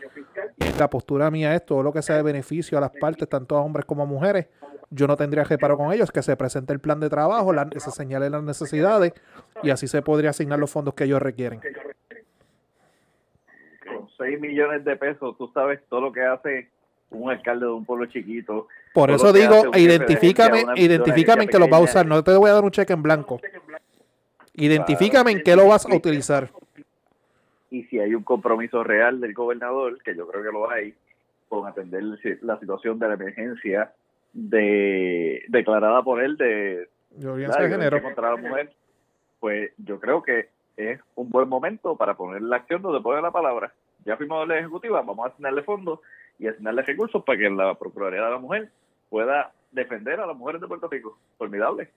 Y 0.58 0.78
la 0.78 0.88
postura 0.88 1.30
mía 1.30 1.54
es 1.54 1.64
todo 1.64 1.82
lo 1.82 1.92
que 1.92 2.02
sea 2.02 2.16
de 2.16 2.22
beneficio 2.22 2.78
a 2.78 2.80
las 2.80 2.90
partes, 2.90 3.28
tanto 3.28 3.56
a 3.56 3.60
hombres 3.60 3.84
como 3.84 4.02
a 4.02 4.06
mujeres, 4.06 4.46
yo 4.94 5.06
no 5.06 5.16
tendría 5.16 5.44
reparo 5.44 5.78
con 5.78 5.92
ellos, 5.92 6.10
que 6.12 6.22
se 6.22 6.36
presente 6.36 6.72
el 6.72 6.80
plan 6.80 7.00
de 7.00 7.08
trabajo, 7.08 7.52
la, 7.52 7.68
se 7.76 7.90
señalen 7.90 8.32
las 8.32 8.42
necesidades 8.42 9.14
y 9.62 9.70
así 9.70 9.88
se 9.88 10.02
podría 10.02 10.30
asignar 10.30 10.58
los 10.58 10.70
fondos 10.70 10.94
que 10.94 11.04
ellos 11.04 11.22
requieren. 11.22 11.60
Con 13.86 14.08
6 14.18 14.40
millones 14.40 14.84
de 14.84 14.96
pesos, 14.96 15.36
tú 15.38 15.50
sabes 15.54 15.80
todo 15.88 16.02
lo 16.02 16.12
que 16.12 16.22
hace 16.22 16.70
un 17.12 17.30
alcalde 17.30 17.66
de 17.66 17.72
un 17.72 17.84
pueblo 17.84 18.06
chiquito. 18.06 18.68
Por 18.92 19.10
eso 19.10 19.32
digo, 19.32 19.70
identifícame, 19.74 20.64
identifícame 20.76 21.44
en 21.44 21.48
que 21.48 21.58
lo 21.58 21.68
va 21.68 21.78
a 21.78 21.80
usar. 21.80 22.06
No 22.06 22.22
te 22.22 22.34
voy 22.36 22.50
a 22.50 22.54
dar 22.54 22.64
un 22.64 22.70
cheque 22.70 22.92
en 22.92 23.02
blanco. 23.02 23.40
Identifícame 24.54 25.32
en 25.32 25.42
qué 25.42 25.56
lo 25.56 25.68
vas 25.68 25.86
a 25.86 25.94
utilizar. 25.94 26.50
Y 27.70 27.84
si 27.84 27.98
hay 27.98 28.14
un 28.14 28.22
compromiso 28.22 28.84
real 28.84 29.20
del 29.20 29.32
gobernador, 29.32 30.02
que 30.02 30.14
yo 30.14 30.26
creo 30.28 30.42
que 30.42 30.52
lo 30.52 30.70
hay, 30.70 30.94
con 31.48 31.66
atender 31.66 32.02
la 32.42 32.58
situación 32.58 32.98
de 32.98 33.08
la 33.08 33.14
emergencia 33.14 33.92
de 34.32 35.42
declarada 35.48 36.02
por 36.02 36.22
él 36.22 36.36
de 36.36 36.88
violencia 37.16 37.62
de 37.62 37.68
género 37.68 38.02
contra 38.02 38.30
la 38.30 38.36
mujer, 38.36 38.72
pues 39.40 39.70
yo 39.78 40.00
creo 40.00 40.22
que 40.22 40.48
es 40.76 41.00
un 41.14 41.28
buen 41.30 41.48
momento 41.48 41.96
para 41.96 42.14
poner 42.14 42.42
la 42.42 42.56
acción 42.56 42.82
donde 42.82 43.00
pone 43.00 43.20
la 43.20 43.30
palabra. 43.30 43.72
Ya 44.04 44.16
fuimos 44.16 44.42
a 44.42 44.46
la 44.46 44.58
ejecutiva, 44.58 45.02
vamos 45.02 45.26
a 45.26 45.28
asignarle 45.28 45.62
fondos 45.62 46.00
y 46.42 46.48
asignarle 46.48 46.82
recursos 46.82 47.22
para 47.24 47.38
que 47.38 47.48
la 47.48 47.74
Procuraduría 47.74 48.24
de 48.24 48.30
la 48.30 48.38
Mujer 48.38 48.68
pueda 49.08 49.52
defender 49.70 50.18
a 50.18 50.26
las 50.26 50.36
mujeres 50.36 50.60
de 50.60 50.66
Puerto 50.66 50.88
Rico. 50.88 51.16
Formidable. 51.38 51.90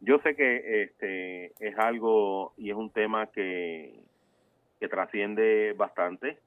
Yo 0.00 0.18
sé 0.20 0.34
que 0.34 0.82
este 0.82 1.52
es 1.60 1.78
algo 1.78 2.54
y 2.56 2.70
es 2.70 2.76
un 2.76 2.90
tema 2.90 3.26
que, 3.26 4.00
que 4.80 4.88
trasciende 4.88 5.74
bastante, 5.76 6.38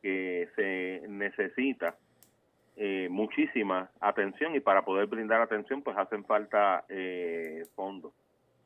que 0.00 0.48
se 0.54 1.06
necesita 1.08 1.96
eh, 2.76 3.08
muchísima 3.10 3.90
atención 4.00 4.54
y 4.54 4.60
para 4.60 4.84
poder 4.84 5.06
brindar 5.06 5.42
atención 5.42 5.82
pues 5.82 5.96
hacen 5.98 6.24
falta 6.24 6.84
eh, 6.88 7.66
fondos 7.74 8.12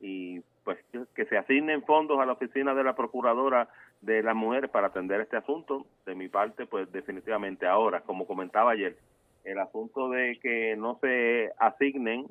y 0.00 0.40
pues 0.62 0.78
que, 1.14 1.24
se 1.24 1.36
asignen 1.36 1.82
fondos 1.82 2.20
a 2.20 2.26
la 2.26 2.32
oficina 2.32 2.74
de 2.74 2.84
la 2.84 2.94
procuradora 2.94 3.68
de 4.00 4.22
las 4.22 4.34
mujeres 4.34 4.70
para 4.70 4.88
atender 4.88 5.20
este 5.20 5.36
asunto 5.36 5.86
de 6.04 6.14
mi 6.14 6.28
parte 6.28 6.66
pues 6.66 6.90
definitivamente 6.92 7.66
ahora 7.66 8.00
como 8.00 8.26
comentaba 8.26 8.72
ayer 8.72 8.96
el 9.44 9.58
asunto 9.58 10.10
de 10.10 10.38
que 10.40 10.76
no 10.76 10.98
se 11.00 11.52
asignen 11.58 12.26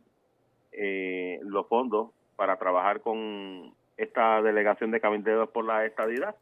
eh, 0.72 1.40
los 1.44 1.68
fondos 1.68 2.12
para 2.36 2.58
trabajar 2.58 3.02
con 3.02 3.74
esta 3.98 4.42
delegación 4.42 4.92
de 4.92 5.02
cabilderos 5.02 5.50
por 5.50 5.66
la 5.66 5.86
estadidad 5.86 6.36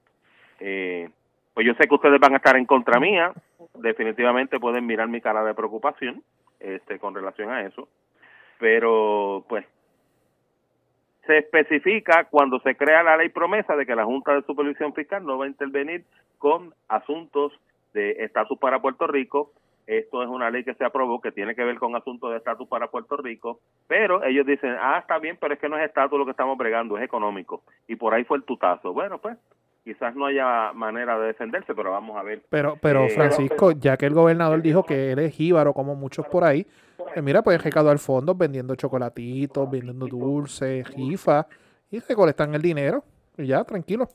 eh, 0.59 1.09
pues 1.53 1.67
yo 1.67 1.73
sé 1.75 1.87
que 1.87 1.95
ustedes 1.95 2.19
van 2.19 2.33
a 2.33 2.37
estar 2.37 2.57
en 2.57 2.65
contra 2.65 2.99
mía, 2.99 3.31
definitivamente 3.75 4.59
pueden 4.59 4.85
mirar 4.85 5.07
mi 5.07 5.21
cara 5.21 5.43
de 5.43 5.53
preocupación 5.53 6.23
este 6.59 6.97
con 6.97 7.13
relación 7.13 7.51
a 7.51 7.61
eso, 7.61 7.87
pero 8.59 9.45
pues 9.47 9.65
se 11.25 11.37
especifica 11.37 12.25
cuando 12.25 12.59
se 12.59 12.75
crea 12.75 13.03
la 13.03 13.17
ley 13.17 13.29
promesa 13.29 13.75
de 13.75 13.85
que 13.85 13.95
la 13.95 14.05
Junta 14.05 14.33
de 14.33 14.43
Supervisión 14.43 14.93
Fiscal 14.93 15.25
no 15.25 15.37
va 15.37 15.45
a 15.45 15.49
intervenir 15.49 16.03
con 16.37 16.73
asuntos 16.87 17.53
de 17.93 18.11
estatus 18.19 18.57
para 18.59 18.81
Puerto 18.81 19.07
Rico. 19.07 19.51
Esto 19.87 20.23
es 20.23 20.29
una 20.29 20.49
ley 20.49 20.63
que 20.63 20.73
se 20.75 20.85
aprobó 20.85 21.21
que 21.21 21.31
tiene 21.31 21.55
que 21.55 21.63
ver 21.63 21.77
con 21.77 21.95
asuntos 21.95 22.31
de 22.31 22.37
estatus 22.37 22.67
para 22.67 22.87
Puerto 22.87 23.17
Rico, 23.17 23.59
pero 23.87 24.23
ellos 24.23 24.45
dicen, 24.45 24.75
ah, 24.79 24.97
está 24.99 25.19
bien, 25.19 25.37
pero 25.39 25.53
es 25.53 25.59
que 25.59 25.67
no 25.67 25.77
es 25.77 25.85
estatus 25.85 26.17
lo 26.17 26.25
que 26.25 26.31
estamos 26.31 26.57
bregando, 26.57 26.97
es 26.97 27.03
económico. 27.03 27.63
Y 27.87 27.95
por 27.95 28.13
ahí 28.13 28.23
fue 28.23 28.37
el 28.37 28.43
tutazo. 28.43 28.93
Bueno, 28.93 29.17
pues 29.17 29.37
quizás 29.83 30.15
no 30.15 30.25
haya 30.25 30.71
manera 30.73 31.19
de 31.19 31.27
defenderse, 31.27 31.75
pero 31.75 31.91
vamos 31.91 32.17
a 32.17 32.23
ver. 32.23 32.41
Pero, 32.49 32.77
pero 32.81 33.05
eh, 33.05 33.09
Francisco, 33.09 33.71
ya 33.71 33.97
que 33.97 34.05
el 34.05 34.13
gobernador 34.13 34.61
dijo 34.61 34.83
que 34.83 35.11
él 35.11 35.19
es 35.19 35.33
jíbaro, 35.33 35.73
como 35.73 35.95
muchos 35.95 36.25
por 36.27 36.43
ahí, 36.43 36.65
pues 36.97 37.21
mira, 37.23 37.41
pueden 37.41 37.61
recaudar 37.61 37.99
fondos 37.99 38.37
vendiendo 38.37 38.75
chocolatitos, 38.75 39.69
vendiendo 39.69 40.07
dulces, 40.07 40.87
jifa, 40.87 41.45
y 41.91 41.99
recolectan 41.99 42.55
el 42.55 42.61
dinero, 42.61 43.03
y 43.37 43.47
ya, 43.47 43.63
tranquilo. 43.63 44.09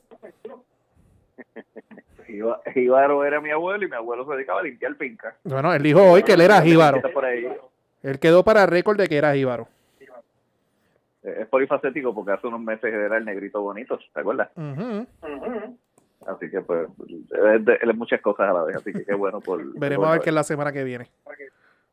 Jíbaro 2.73 3.25
era 3.25 3.41
mi 3.41 3.49
abuelo 3.49 3.85
y 3.85 3.89
mi 3.89 3.95
abuelo 3.95 4.25
se 4.25 4.33
dedicaba 4.33 4.59
a 4.59 4.63
limpiar 4.63 4.95
finca. 4.95 5.35
Bueno, 5.43 5.73
él 5.73 5.81
dijo 5.81 6.01
hoy 6.03 6.23
que 6.23 6.33
él 6.33 6.41
era 6.41 6.61
jíbaro. 6.61 7.01
Él 8.03 8.19
quedó 8.19 8.43
para 8.43 8.65
récord 8.65 8.97
de 8.97 9.07
que 9.07 9.17
era 9.17 9.33
jíbaro 9.33 9.67
es 11.37 11.47
polifacético 11.47 12.13
porque 12.13 12.31
hace 12.31 12.47
unos 12.47 12.61
meses 12.61 12.93
era 12.93 13.17
el 13.17 13.25
negrito 13.25 13.61
bonito, 13.61 13.99
¿te 14.13 14.19
acuerdas? 14.19 14.49
Así 16.25 16.49
que 16.49 16.61
pues 16.61 16.87
él 17.31 17.65
es 17.67 17.95
muchas 17.95 18.21
cosas 18.21 18.49
a 18.49 18.53
la 18.53 18.63
vez, 18.63 18.75
así 18.75 18.91
que 18.91 19.05
qué 19.05 19.13
bueno 19.13 19.39
por... 19.39 19.63
Veremos 19.79 20.07
a 20.07 20.11
ver 20.11 20.21
qué 20.21 20.29
es 20.29 20.35
la 20.35 20.43
semana 20.43 20.71
que 20.71 20.83
viene. 20.83 21.09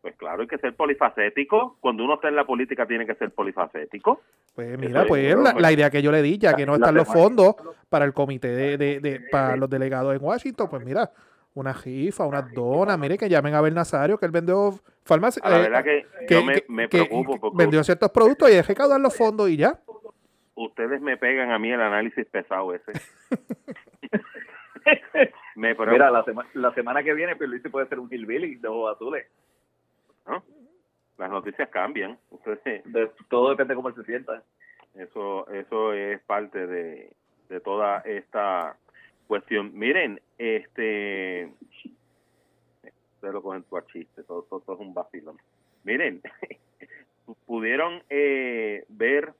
Pues 0.01 0.15
claro, 0.17 0.43
hay 0.43 0.49
que 0.49 0.59
ser 0.59 0.75
polifacético. 0.77 1.79
Cuando 1.81 2.05
uno 2.05 2.15
está 2.15 2.29
en 2.29 2.37
la 2.37 2.45
política 2.45 2.87
tiene 2.87 3.07
que 3.07 3.17
ser 3.17 3.33
polifacético. 3.33 4.21
Pues 4.55 4.79
mira, 4.79 5.05
pues 5.05 5.37
la, 5.37 5.73
idea 5.73 5.91
que 5.91 6.01
yo 6.01 6.13
le 6.13 6.23
di, 6.23 6.39
ya 6.39 6.55
que 6.55 6.65
no 6.65 6.75
están 6.75 6.95
los 6.95 7.09
fondos 7.09 7.57
para 7.89 8.05
el 8.05 8.13
comité 8.13 8.49
de, 8.49 8.79
de, 8.79 9.01
de, 9.01 9.21
para 9.33 9.57
los 9.57 9.69
delegados 9.69 10.15
en 10.15 10.23
Washington, 10.23 10.69
pues 10.71 10.85
mira, 10.85 11.11
una 11.57 11.73
jifa, 11.73 12.27
una 12.27 12.43
dona, 12.43 12.99
mire 12.99 13.17
que 13.17 13.31
llamen 13.31 13.55
a 13.55 13.59
Abel 13.59 13.75
Nazario, 13.75 14.19
que 14.19 14.27
él 14.27 14.33
vendió 14.33 14.79
farmacia. 15.05 15.43
La 15.49 15.59
verdad 15.59 15.83
que, 15.83 16.07
yo 16.29 16.45
me, 16.69 16.87
preocupo 16.87 17.41
porque 17.41 17.57
vendió 17.57 17.83
ciertos 17.83 18.11
productos 18.11 18.51
y 18.51 18.53
que 18.53 18.63
recaudar 18.63 19.01
los 19.01 19.17
fondos 19.17 19.49
y 19.49 19.57
ya. 19.57 19.81
Ustedes 20.55 21.01
me 21.01 21.17
pegan 21.17 21.51
a 21.51 21.59
mí 21.59 21.73
el 21.73 21.81
análisis 21.81 22.27
pesado 22.27 22.75
ese. 22.75 22.93
Mira, 25.57 26.11
la, 26.11 26.25
la, 26.53 26.75
semana 26.75 27.03
que 27.03 27.15
viene 27.15 27.37
pues, 27.37 27.49
Luis 27.49 27.63
puede 27.73 27.89
ser 27.89 27.99
un 27.99 28.13
hillbilly 28.13 28.57
de 28.57 28.69
ojos 28.69 28.95
azules. 28.95 29.27
¿No? 30.27 30.45
Las 31.17 31.31
noticias 31.31 31.71
cambian. 31.71 32.19
de, 32.85 33.11
todo 33.31 33.49
depende 33.51 33.73
de 33.73 33.77
cómo 33.77 33.89
él 33.89 33.95
se 33.95 34.05
sienta. 34.05 34.43
Eso, 34.95 35.49
eso 35.49 35.95
es 35.95 36.21
parte 36.21 36.67
de, 36.67 37.17
de 37.49 37.61
toda 37.61 38.01
esta 38.01 38.77
cuestión. 39.27 39.71
Miren, 39.75 40.21
este, 40.39 41.51
ustedes 43.15 43.35
lo 43.35 43.43
cogen 43.43 43.65
tu 43.65 43.81
chiste, 43.93 44.23
todo, 44.25 44.43
todo, 44.43 44.75
es 44.75 44.81
un 44.81 44.95
vacilón. 44.95 45.37
Miren, 45.85 46.23
pudieron 47.47 48.03
eh, 48.11 48.85
ver 48.89 49.33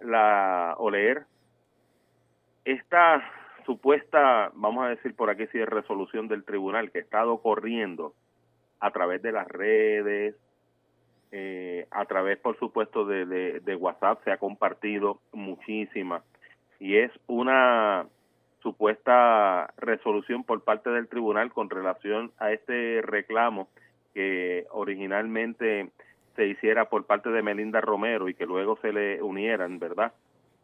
la 0.00 0.74
o 0.78 0.90
leer 0.90 1.24
esta 2.64 3.22
supuesta, 3.64 4.50
vamos 4.54 4.84
a 4.84 4.90
decir 4.90 5.14
por 5.14 5.30
aquí 5.30 5.46
si 5.48 5.58
es 5.58 5.68
resolución 5.68 6.28
del 6.28 6.44
tribunal 6.44 6.90
que 6.90 6.98
ha 6.98 7.02
estado 7.02 7.38
corriendo 7.38 8.14
a 8.80 8.90
través 8.90 9.22
de 9.22 9.32
las 9.32 9.48
redes, 9.48 10.34
eh, 11.32 11.86
a 11.90 12.04
través 12.04 12.38
por 12.38 12.58
supuesto 12.58 13.04
de, 13.04 13.26
de, 13.26 13.60
de 13.60 13.76
WhatsApp 13.76 14.22
se 14.24 14.30
ha 14.30 14.36
compartido 14.38 15.20
muchísima 15.32 16.22
y 16.78 16.96
es 16.96 17.10
una 17.26 18.06
supuesta 18.62 19.72
resolución 19.76 20.44
por 20.44 20.62
parte 20.62 20.90
del 20.90 21.08
tribunal 21.08 21.52
con 21.52 21.70
relación 21.70 22.32
a 22.38 22.52
este 22.52 23.00
reclamo 23.02 23.68
que 24.14 24.66
originalmente 24.70 25.90
se 26.36 26.46
hiciera 26.46 26.88
por 26.88 27.06
parte 27.06 27.30
de 27.30 27.42
Melinda 27.42 27.80
Romero 27.80 28.28
y 28.28 28.34
que 28.34 28.46
luego 28.46 28.78
se 28.82 28.92
le 28.92 29.22
unieran, 29.22 29.78
¿verdad? 29.78 30.12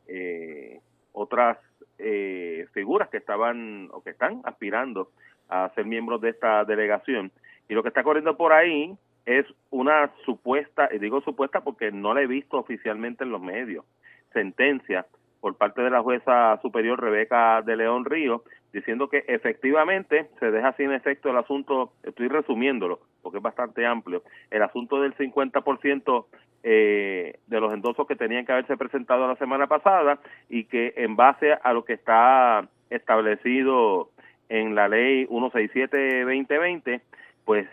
Eh, 0.07 0.81
otras 1.13 1.59
eh, 1.99 2.67
figuras 2.73 3.09
que 3.09 3.19
estaban 3.19 3.89
o 3.93 4.03
que 4.03 4.11
están 4.11 4.41
aspirando 4.45 5.11
a 5.49 5.71
ser 5.75 5.87
miembros 5.87 6.21
de 6.21 6.31
esta 6.31 6.65
delegación. 6.65 7.31
Y 7.69 7.75
lo 7.75 7.83
que 7.83 7.89
está 7.89 8.03
corriendo 8.03 8.37
por 8.37 8.53
ahí 8.53 8.97
es 9.25 9.47
una 9.71 10.11
supuesta, 10.25 10.89
y 10.93 10.99
digo 10.99 11.21
supuesta 11.21 11.61
porque 11.61 11.93
no 11.93 12.15
la 12.15 12.23
he 12.23 12.27
visto 12.27 12.59
oficialmente 12.59 13.25
en 13.25 13.31
los 13.31 13.41
medios, 13.41 13.85
sentencia 14.33 15.07
por 15.43 15.57
parte 15.57 15.83
de 15.83 15.91
la 15.91 16.03
jueza 16.03 16.57
superior 16.63 17.01
Rebeca 17.01 17.63
de 17.63 17.77
León 17.77 18.05
Río, 18.05 18.45
diciendo 18.73 19.09
que 19.09 19.25
efectivamente 19.27 20.31
se 20.39 20.53
deja 20.53 20.73
sin 20.75 20.93
efecto 20.93 21.31
el 21.31 21.37
asunto, 21.37 21.93
estoy 22.05 22.29
resumiéndolo 22.29 23.01
porque 23.23 23.39
es 23.39 23.43
bastante 23.43 23.85
amplio, 23.85 24.23
el 24.53 24.63
asunto 24.63 25.01
del 25.01 25.17
50% 25.17 26.27
eh, 26.63 27.41
de 27.49 27.61
los 27.61 27.75
endosos 27.75 28.07
que 28.07 28.15
tenían 28.15 28.47
que 28.47 28.53
haberse 28.53 28.77
presentado 28.77 29.27
la 29.27 29.35
semana 29.35 29.67
pasada 29.67 30.21
y 30.49 30.65
que 30.65 30.95
en 30.97 31.17
base 31.17 31.53
a 31.61 31.73
lo 31.73 31.85
que 31.85 31.95
está 31.95 32.69
establecido 32.89 34.11
en 34.49 34.77
la 34.77 34.87
ley 34.87 35.27
167-2020, 35.27 37.01
pues 37.45 37.67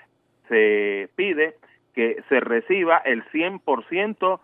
se 0.48 1.08
pide 1.16 1.56
que 1.94 2.24
se 2.30 2.40
reciba 2.40 2.98
el 2.98 3.24
100% 3.26 4.40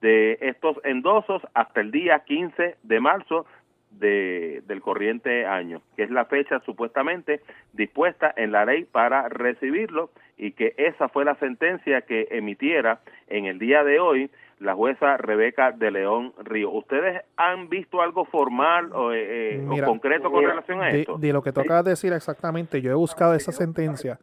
de 0.00 0.38
estos 0.40 0.78
endosos 0.84 1.42
hasta 1.54 1.80
el 1.80 1.90
día 1.90 2.20
15 2.20 2.76
de 2.82 3.00
marzo 3.00 3.46
de, 3.90 4.62
del 4.66 4.82
corriente 4.82 5.46
año, 5.46 5.80
que 5.96 6.02
es 6.02 6.10
la 6.10 6.26
fecha 6.26 6.60
supuestamente 6.60 7.40
dispuesta 7.72 8.32
en 8.36 8.52
la 8.52 8.64
ley 8.64 8.84
para 8.84 9.28
recibirlo 9.28 10.10
y 10.36 10.52
que 10.52 10.74
esa 10.76 11.08
fue 11.08 11.24
la 11.24 11.34
sentencia 11.36 12.02
que 12.02 12.28
emitiera 12.30 13.00
en 13.28 13.46
el 13.46 13.58
día 13.58 13.84
de 13.84 14.00
hoy 14.00 14.30
la 14.58 14.74
jueza 14.74 15.16
Rebeca 15.18 15.72
de 15.72 15.90
León 15.90 16.32
Río. 16.42 16.70
¿Ustedes 16.70 17.22
han 17.36 17.68
visto 17.68 18.00
algo 18.00 18.24
formal 18.24 18.90
o, 18.92 19.12
eh, 19.12 19.56
eh, 19.56 19.82
concreto 19.84 20.30
con 20.30 20.44
relación 20.44 20.80
a 20.80 20.90
esto? 20.90 21.18
De 21.18 21.32
lo 21.32 21.42
que 21.42 21.52
toca 21.52 21.82
decir 21.82 22.12
exactamente, 22.12 22.80
yo 22.80 22.90
he 22.90 22.94
buscado 22.94 23.34
esa 23.34 23.52
sentencia 23.52 24.18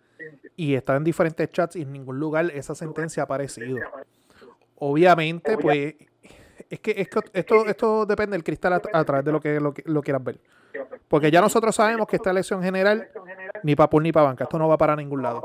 y 0.56 0.76
está 0.76 0.96
en 0.96 1.04
diferentes 1.04 1.52
chats 1.52 1.76
y 1.76 1.84
en 1.84 1.94
ningún 1.94 2.20
lugar 2.20 2.46
esa 2.54 2.74
sentencia 2.74 3.24
ha 3.24 3.26
aparecido. 3.26 3.80
Obviamente, 4.86 5.58
pues 5.58 5.96
es 6.70 6.80
que, 6.82 6.92
es 6.92 7.08
que 7.08 7.20
esto, 7.32 7.66
esto 7.66 8.06
depende 8.06 8.36
del 8.36 8.44
cristal 8.44 8.74
a, 8.74 9.04
través 9.06 9.24
de 9.24 9.32
lo 9.32 9.40
que 9.40 9.58
lo, 9.58 9.74
lo 9.86 10.02
quieras 10.02 10.22
ver. 10.22 10.42
Porque 11.08 11.32
ya 11.32 11.40
nosotros 11.40 11.74
sabemos 11.74 12.06
que 12.06 12.18
esta 12.18 12.32
elección 12.32 12.62
general, 12.62 13.08
ni 13.64 13.78
para 13.78 13.90
ni 14.02 14.12
para 14.12 14.26
banca, 14.26 14.44
esto 14.44 14.60
no 14.60 14.68
va 14.68 14.78
para 14.78 14.98
ningún 14.98 15.22
lado. 15.22 15.44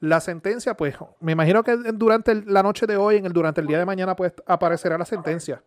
La 0.00 0.20
sentencia, 0.20 0.76
pues, 0.76 0.96
me 1.20 1.32
imagino 1.32 1.64
que 1.64 1.74
durante 1.94 2.34
la 2.34 2.62
noche 2.62 2.86
de 2.86 2.98
hoy, 2.98 3.16
en 3.16 3.24
el, 3.24 3.32
durante 3.32 3.62
el 3.62 3.66
día 3.66 3.78
de 3.78 3.86
mañana, 3.86 4.14
pues 4.14 4.34
aparecerá 4.46 4.98
la 4.98 5.06
sentencia. 5.06 5.62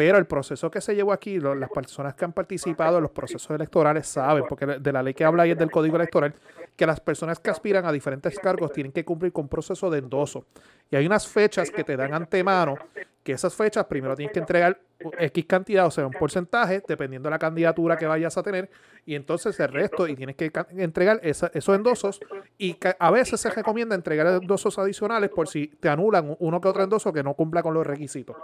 Pero 0.00 0.16
el 0.16 0.24
proceso 0.24 0.70
que 0.70 0.80
se 0.80 0.94
llevó 0.94 1.12
aquí, 1.12 1.38
las 1.38 1.68
personas 1.68 2.14
que 2.14 2.24
han 2.24 2.32
participado 2.32 2.96
en 2.96 3.02
los 3.02 3.10
procesos 3.10 3.50
electorales 3.50 4.06
saben, 4.06 4.44
porque 4.48 4.64
de 4.64 4.92
la 4.94 5.02
ley 5.02 5.12
que 5.12 5.26
habla 5.26 5.42
ahí 5.42 5.50
es 5.50 5.58
del 5.58 5.70
Código 5.70 5.96
Electoral, 5.96 6.32
que 6.74 6.86
las 6.86 7.00
personas 7.00 7.38
que 7.38 7.50
aspiran 7.50 7.84
a 7.84 7.92
diferentes 7.92 8.38
cargos 8.38 8.72
tienen 8.72 8.92
que 8.92 9.04
cumplir 9.04 9.30
con 9.30 9.42
un 9.42 9.50
proceso 9.50 9.90
de 9.90 9.98
endoso. 9.98 10.46
Y 10.90 10.96
hay 10.96 11.04
unas 11.04 11.28
fechas 11.28 11.70
que 11.70 11.84
te 11.84 11.98
dan 11.98 12.14
antemano, 12.14 12.76
que 13.22 13.32
esas 13.32 13.54
fechas 13.54 13.84
primero 13.84 14.16
tienes 14.16 14.32
que 14.32 14.38
entregar 14.38 14.80
X 15.18 15.44
cantidad, 15.44 15.84
o 15.84 15.90
sea, 15.90 16.06
un 16.06 16.14
porcentaje, 16.14 16.82
dependiendo 16.88 17.26
de 17.26 17.32
la 17.32 17.38
candidatura 17.38 17.98
que 17.98 18.06
vayas 18.06 18.38
a 18.38 18.42
tener, 18.42 18.70
y 19.04 19.14
entonces 19.14 19.60
el 19.60 19.68
resto, 19.68 20.08
y 20.08 20.16
tienes 20.16 20.34
que 20.34 20.50
entregar 20.78 21.20
esos 21.22 21.76
endosos, 21.76 22.20
y 22.56 22.74
a 22.98 23.10
veces 23.10 23.38
se 23.38 23.50
recomienda 23.50 23.94
entregar 23.94 24.28
endosos 24.28 24.78
adicionales 24.78 25.28
por 25.28 25.46
si 25.46 25.66
te 25.66 25.90
anulan 25.90 26.36
uno 26.38 26.58
que 26.58 26.68
otro 26.68 26.82
endoso 26.82 27.12
que 27.12 27.22
no 27.22 27.34
cumpla 27.34 27.62
con 27.62 27.74
los 27.74 27.86
requisitos. 27.86 28.34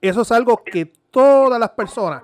Eso 0.00 0.22
es 0.22 0.32
algo 0.32 0.62
que 0.64 0.86
todas 0.86 1.58
las 1.58 1.70
personas 1.70 2.22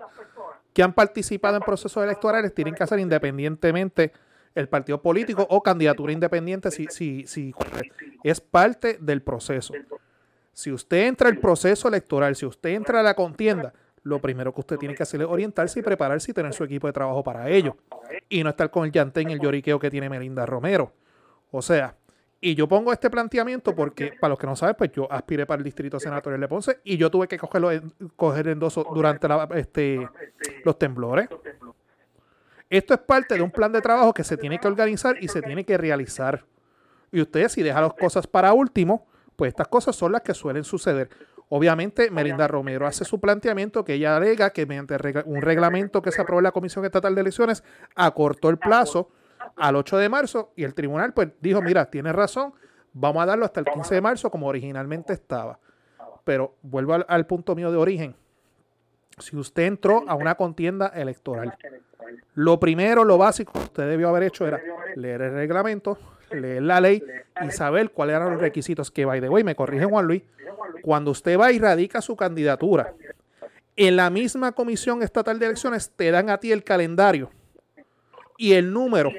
que 0.73 0.83
han 0.83 0.93
participado 0.93 1.57
en 1.57 1.63
procesos 1.63 2.03
electorales 2.03 2.55
tienen 2.55 2.75
que 2.75 2.83
hacer 2.83 2.99
independientemente 2.99 4.13
el 4.55 4.69
partido 4.69 5.01
político 5.01 5.47
o 5.49 5.63
candidatura 5.63 6.13
independiente 6.13 6.71
si, 6.71 6.87
si, 6.89 7.27
si 7.27 7.55
es 8.25 8.41
parte 8.41 8.99
del 9.01 9.23
proceso. 9.23 9.75
Si 10.53 10.73
usted 10.73 11.07
entra 11.07 11.29
al 11.29 11.39
proceso 11.39 11.89
electoral, 11.89 12.35
si 12.35 12.47
usted 12.47 12.71
entra 12.71 13.01
a 13.01 13.03
la 13.03 13.15
contienda, 13.15 13.75
lo 14.03 14.21
primero 14.21 14.55
que 14.55 14.61
usted 14.61 14.79
tiene 14.79 14.95
que 14.95 15.03
hacer 15.03 15.21
es 15.21 15.27
orientarse 15.27 15.81
y 15.81 15.83
prepararse 15.83 16.31
y 16.31 16.35
tener 16.35 16.55
su 16.55 16.65
equipo 16.65 16.87
de 16.87 16.93
trabajo 16.93 17.23
para 17.23 17.51
ello. 17.51 17.77
Y 18.29 18.43
no 18.43 18.51
estar 18.51 18.71
con 18.71 18.87
el 18.87 18.93
llantén 18.93 19.31
y 19.31 19.35
el 19.35 19.41
lloriqueo 19.41 19.79
que 19.79 19.91
tiene 19.91 20.09
Melinda 20.09 20.47
Romero. 20.47 20.93
O 21.51 21.61
sea, 21.61 21.95
y 22.41 22.55
yo 22.55 22.69
pongo 22.69 22.93
este 22.93 23.09
planteamiento 23.09 23.75
porque, 23.75 24.13
para 24.21 24.31
los 24.31 24.39
que 24.39 24.47
no 24.47 24.55
saben, 24.55 24.77
pues 24.77 24.93
yo 24.93 25.11
aspiré 25.11 25.47
para 25.47 25.59
el 25.59 25.65
distrito 25.65 25.99
senatorial 25.99 26.41
de 26.41 26.49
Ponce 26.49 26.81
y 26.85 26.97
yo 26.97 27.11
tuve 27.11 27.27
que 27.29 27.39
cogerlo 27.39 27.73
en, 27.73 27.93
coger 28.15 28.49
endoso 28.49 28.87
durante 28.93 29.27
este, 29.55 30.07
los 30.65 30.79
temblores. 30.79 31.29
Esto 32.69 32.95
es 32.95 33.01
parte 33.01 33.37
de 33.37 33.43
un 33.43 33.51
plan 33.51 33.73
de 33.73 33.81
trabajo 33.81 34.13
que 34.13 34.25
se 34.25 34.37
tiene 34.37 34.59
que 34.59 34.69
organizar 34.69 35.17
y 35.21 35.29
se 35.29 35.41
tiene 35.41 35.65
que 35.65 35.79
realizar. 35.79 36.45
Y 37.11 37.21
usted, 37.21 37.49
si 37.49 37.63
deja 37.63 37.81
las 37.81 37.95
cosas 37.95 38.27
para 38.27 38.53
último, 38.53 39.07
pues 39.37 39.51
estas 39.51 39.69
cosas 39.69 39.97
son 39.97 40.13
las 40.13 40.23
que 40.23 40.35
suelen 40.35 40.65
suceder. 40.65 41.09
Obviamente, 41.49 42.11
Melinda 42.11 42.49
Romero 42.49 42.87
hace 42.87 43.05
su 43.05 43.21
planteamiento 43.21 43.85
que 43.85 43.95
ella 43.95 44.17
alega 44.17 44.51
que 44.51 44.67
mediante 44.67 44.97
un 45.25 45.41
reglamento 45.41 46.03
que 46.03 46.11
se 46.11 46.21
aprobó 46.21 46.41
en 46.41 46.45
la 46.45 46.53
Comisión 46.53 46.85
Estatal 46.85 47.15
de 47.15 47.21
Elecciones 47.21 47.63
acortó 47.95 48.51
el 48.51 48.59
plazo 48.59 49.11
al 49.57 49.77
8 49.77 49.99
de 49.99 50.09
marzo 50.09 50.53
y 50.57 50.65
el 50.65 50.75
tribunal 50.75 51.13
pues 51.13 51.29
dijo, 51.41 51.63
mira, 51.63 51.87
tienes 51.87 52.15
razón, 52.15 52.53
vamos 52.93 53.23
a 53.23 53.27
darlo 53.27 53.45
hasta 53.45 53.61
el 53.61 53.67
15 53.67 53.95
de 53.95 54.01
marzo 54.01 54.31
como 54.31 54.47
originalmente 54.47 55.13
estaba. 55.13 55.59
Pero 56.25 56.57
vuelvo 56.63 56.95
al, 57.07 57.27
punto 57.27 57.55
mío 57.55 57.71
de 57.71 57.77
origen. 57.77 58.17
Si 59.19 59.37
usted 59.37 59.65
entró 59.65 60.05
a 60.09 60.15
una 60.15 60.35
contienda 60.35 60.89
electoral, 60.89 61.57
lo 62.35 62.61
primero, 62.61 63.05
lo 63.05 63.17
básico 63.17 63.53
que 63.53 63.61
usted 63.61 63.89
debió 63.89 64.09
haber 64.09 64.25
hecho 64.25 64.47
era 64.47 64.61
leer 64.95 65.23
el 65.23 65.33
reglamento, 65.33 65.99
leer 66.31 66.63
la 66.63 66.81
ley 66.81 67.03
y 67.43 67.51
saber 67.51 67.93
cuáles 67.93 68.17
eran 68.17 68.31
los 68.33 68.41
requisitos 68.41 68.91
que, 68.91 69.05
by 69.05 69.21
de 69.21 69.29
way, 69.29 69.45
me 69.45 69.55
corrige 69.55 69.85
Juan 69.85 70.07
Luis, 70.07 70.23
cuando 70.83 71.13
usted 71.13 71.39
va 71.39 71.53
y 71.53 71.59
radica 71.59 72.03
su 72.03 72.17
candidatura, 72.17 72.93
en 73.77 73.97
la 73.97 74.11
misma 74.11 74.53
comisión 74.53 75.03
estatal 75.03 75.39
de 75.39 75.47
elecciones 75.47 75.91
te 75.91 76.11
dan 76.11 76.29
a 76.31 76.39
ti 76.39 76.51
el 76.51 76.65
calendario 76.65 77.31
y 78.39 78.53
el 78.53 78.73
número 78.73 79.11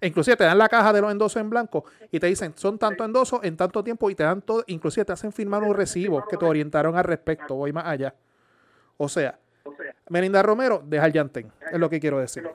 Inclusive 0.00 0.36
te 0.36 0.44
dan 0.44 0.58
la 0.58 0.68
caja 0.68 0.92
de 0.92 1.00
los 1.00 1.10
endosos 1.10 1.40
en 1.40 1.48
blanco 1.48 1.84
y 2.10 2.20
te 2.20 2.26
dicen, 2.26 2.52
son 2.56 2.78
tanto 2.78 3.04
endosos 3.04 3.42
en 3.42 3.56
tanto 3.56 3.82
tiempo 3.82 4.10
y 4.10 4.14
te 4.14 4.24
dan 4.24 4.42
todo, 4.42 4.62
inclusive 4.66 5.04
te 5.04 5.12
hacen 5.12 5.32
firmar 5.32 5.62
un 5.62 5.74
recibo 5.74 6.24
que 6.26 6.36
te 6.36 6.44
orientaron 6.44 6.96
al 6.96 7.04
respecto, 7.04 7.54
voy 7.54 7.72
más 7.72 7.86
allá. 7.86 8.14
O 8.98 9.08
sea, 9.08 9.38
Melinda 10.10 10.42
Romero, 10.42 10.82
deja 10.84 11.06
el 11.06 11.12
llantén, 11.12 11.50
es 11.72 11.78
lo 11.78 11.88
que 11.88 11.98
quiero 11.98 12.18
decir. 12.18 12.48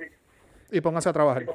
Y 0.72 0.82
póngase 0.82 1.10
a 1.10 1.14
trabajar. 1.14 1.46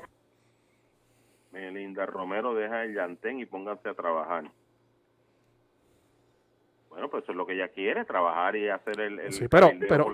Melinda 1.53 2.05
Romero, 2.05 2.55
deja 2.55 2.83
el 2.85 2.95
llantén 2.95 3.39
y 3.39 3.47
póngase 3.47 3.89
a 3.89 3.95
trabajar. 3.95 4.51
Bueno, 6.91 7.11
pues 7.11 7.23
eso 7.23 7.33
es 7.33 7.39
lo 7.39 7.47
que 7.47 7.53
ella 7.53 7.69
quiere, 7.69 8.05
trabajar 8.05 8.57
y 8.57 8.69
hacer 8.69 9.01
el... 9.01 9.33
sí, 9.33 9.49
pero, 9.49 9.71
pero 9.89 10.13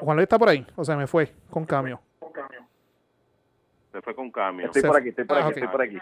Juan 0.00 0.16
Luis 0.16 0.24
está 0.24 0.38
por 0.38 0.48
ahí, 0.48 0.66
o 0.76 0.84
sea, 0.84 0.96
me 0.96 1.06
fue 1.06 1.32
con 1.50 1.66
cambio. 1.66 2.00
Con 2.18 2.32
cambio. 2.32 2.69
Se 3.92 4.02
fue 4.02 4.14
con 4.14 4.30
cambio. 4.30 4.66
Estoy 4.66 4.82
por 4.82 4.96
aquí, 4.96 5.08
estoy 5.10 5.24
por 5.24 5.38
ah, 5.38 5.40
aquí, 5.46 5.50
estoy 5.50 5.68
por 5.68 5.82
aquí. 5.82 5.98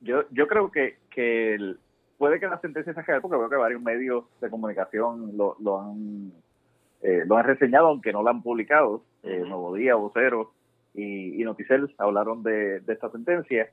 Yo, 0.00 0.24
yo 0.30 0.46
creo 0.46 0.70
que, 0.70 0.98
que 1.10 1.76
puede 2.18 2.40
que 2.40 2.46
la 2.46 2.60
sentencia 2.60 2.94
sea 2.94 3.02
real 3.02 3.20
porque 3.20 3.36
veo 3.36 3.50
que 3.50 3.56
varios 3.56 3.82
medios 3.82 4.24
de 4.40 4.50
comunicación 4.50 5.36
lo, 5.36 5.56
lo 5.60 5.80
han 5.80 6.32
eh, 7.02 7.24
lo 7.26 7.36
han 7.36 7.44
reseñado, 7.44 7.88
aunque 7.88 8.12
no 8.12 8.22
lo 8.22 8.30
han 8.30 8.42
publicado. 8.42 9.02
Eh, 9.22 9.42
Nuevo 9.46 9.74
Día, 9.74 9.94
Vocero 9.94 10.52
y, 10.94 11.40
y 11.40 11.44
Noticel 11.44 11.94
hablaron 11.98 12.42
de, 12.42 12.80
de 12.80 12.92
esta 12.92 13.10
sentencia. 13.10 13.68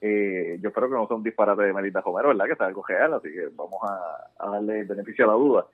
Eh, 0.00 0.58
yo 0.62 0.68
espero 0.68 0.88
que 0.88 0.94
no 0.94 1.06
sea 1.06 1.16
un 1.16 1.22
disparate 1.22 1.62
de 1.62 1.74
Melita 1.74 2.00
Romero, 2.00 2.28
¿verdad? 2.28 2.46
Que 2.46 2.56
sea 2.56 2.66
algo 2.66 2.82
real, 2.86 3.14
así 3.14 3.30
que 3.30 3.48
vamos 3.54 3.80
a, 3.82 4.30
a 4.38 4.50
darle 4.50 4.84
beneficio 4.84 5.26
a 5.26 5.28
la 5.28 5.34
duda. 5.34 5.66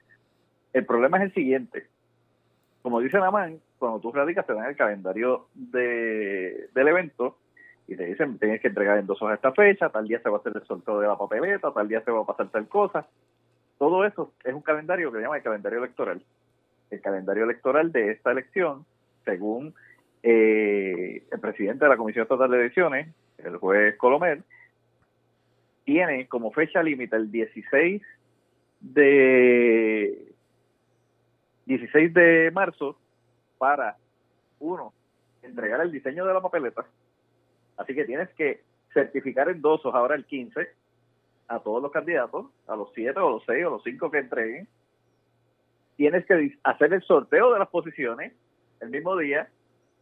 El 0.72 0.84
problema 0.84 1.18
es 1.18 1.24
el 1.24 1.34
siguiente. 1.34 1.86
Como 2.86 3.00
dice 3.00 3.18
Namán, 3.18 3.58
cuando 3.80 3.98
tú 3.98 4.12
radicas 4.12 4.46
te 4.46 4.54
dan 4.54 4.66
el 4.66 4.76
calendario 4.76 5.48
de, 5.54 6.68
del 6.72 6.86
evento 6.86 7.36
y 7.88 7.96
te 7.96 8.04
dicen 8.04 8.38
tienes 8.38 8.60
que 8.60 8.68
entregar 8.68 8.96
en 8.96 9.06
dos 9.06 9.20
horas 9.20 9.38
esta 9.38 9.50
fecha, 9.50 9.88
tal 9.88 10.06
día 10.06 10.20
se 10.20 10.28
va 10.28 10.36
a 10.36 10.38
hacer 10.38 10.52
el 10.54 10.64
sorteo 10.68 11.00
de 11.00 11.08
la 11.08 11.18
papeleta, 11.18 11.72
tal 11.72 11.88
día 11.88 12.00
se 12.02 12.12
va 12.12 12.20
a 12.20 12.24
pasar 12.24 12.48
tal 12.50 12.68
cosa. 12.68 13.04
Todo 13.76 14.04
eso 14.04 14.32
es 14.44 14.54
un 14.54 14.62
calendario 14.62 15.10
que 15.10 15.18
se 15.18 15.24
llama 15.24 15.38
el 15.38 15.42
calendario 15.42 15.80
electoral. 15.80 16.22
El 16.88 17.00
calendario 17.00 17.42
electoral 17.42 17.90
de 17.90 18.12
esta 18.12 18.30
elección, 18.30 18.86
según 19.24 19.74
eh, 20.22 21.24
el 21.28 21.40
presidente 21.40 21.86
de 21.86 21.88
la 21.88 21.96
Comisión 21.96 22.22
Estatal 22.22 22.52
de 22.52 22.56
Elecciones, 22.56 23.08
el 23.38 23.56
juez 23.56 23.96
Colomer, 23.96 24.44
tiene 25.84 26.28
como 26.28 26.52
fecha 26.52 26.84
límite 26.84 27.16
el 27.16 27.32
16 27.32 28.00
de 28.78 30.35
16 31.66 32.14
de 32.14 32.50
marzo 32.52 32.96
para, 33.58 33.96
uno, 34.60 34.92
entregar 35.42 35.80
el 35.80 35.92
diseño 35.92 36.24
de 36.24 36.34
la 36.34 36.40
papeleta. 36.40 36.84
Así 37.76 37.94
que 37.94 38.04
tienes 38.04 38.28
que 38.30 38.62
certificar 38.92 39.48
en 39.48 39.60
dosos 39.60 39.94
ahora 39.94 40.14
el 40.14 40.24
15 40.24 40.68
a 41.48 41.58
todos 41.60 41.82
los 41.82 41.92
candidatos, 41.92 42.46
a 42.66 42.76
los 42.76 42.90
7 42.94 43.18
o 43.20 43.30
los 43.30 43.44
6 43.44 43.66
o 43.66 43.70
los 43.70 43.82
5 43.82 44.10
que 44.10 44.18
entreguen. 44.18 44.68
Tienes 45.96 46.24
que 46.26 46.58
hacer 46.62 46.92
el 46.92 47.02
sorteo 47.02 47.52
de 47.52 47.58
las 47.58 47.68
posiciones 47.68 48.32
el 48.80 48.90
mismo 48.90 49.16
día 49.16 49.48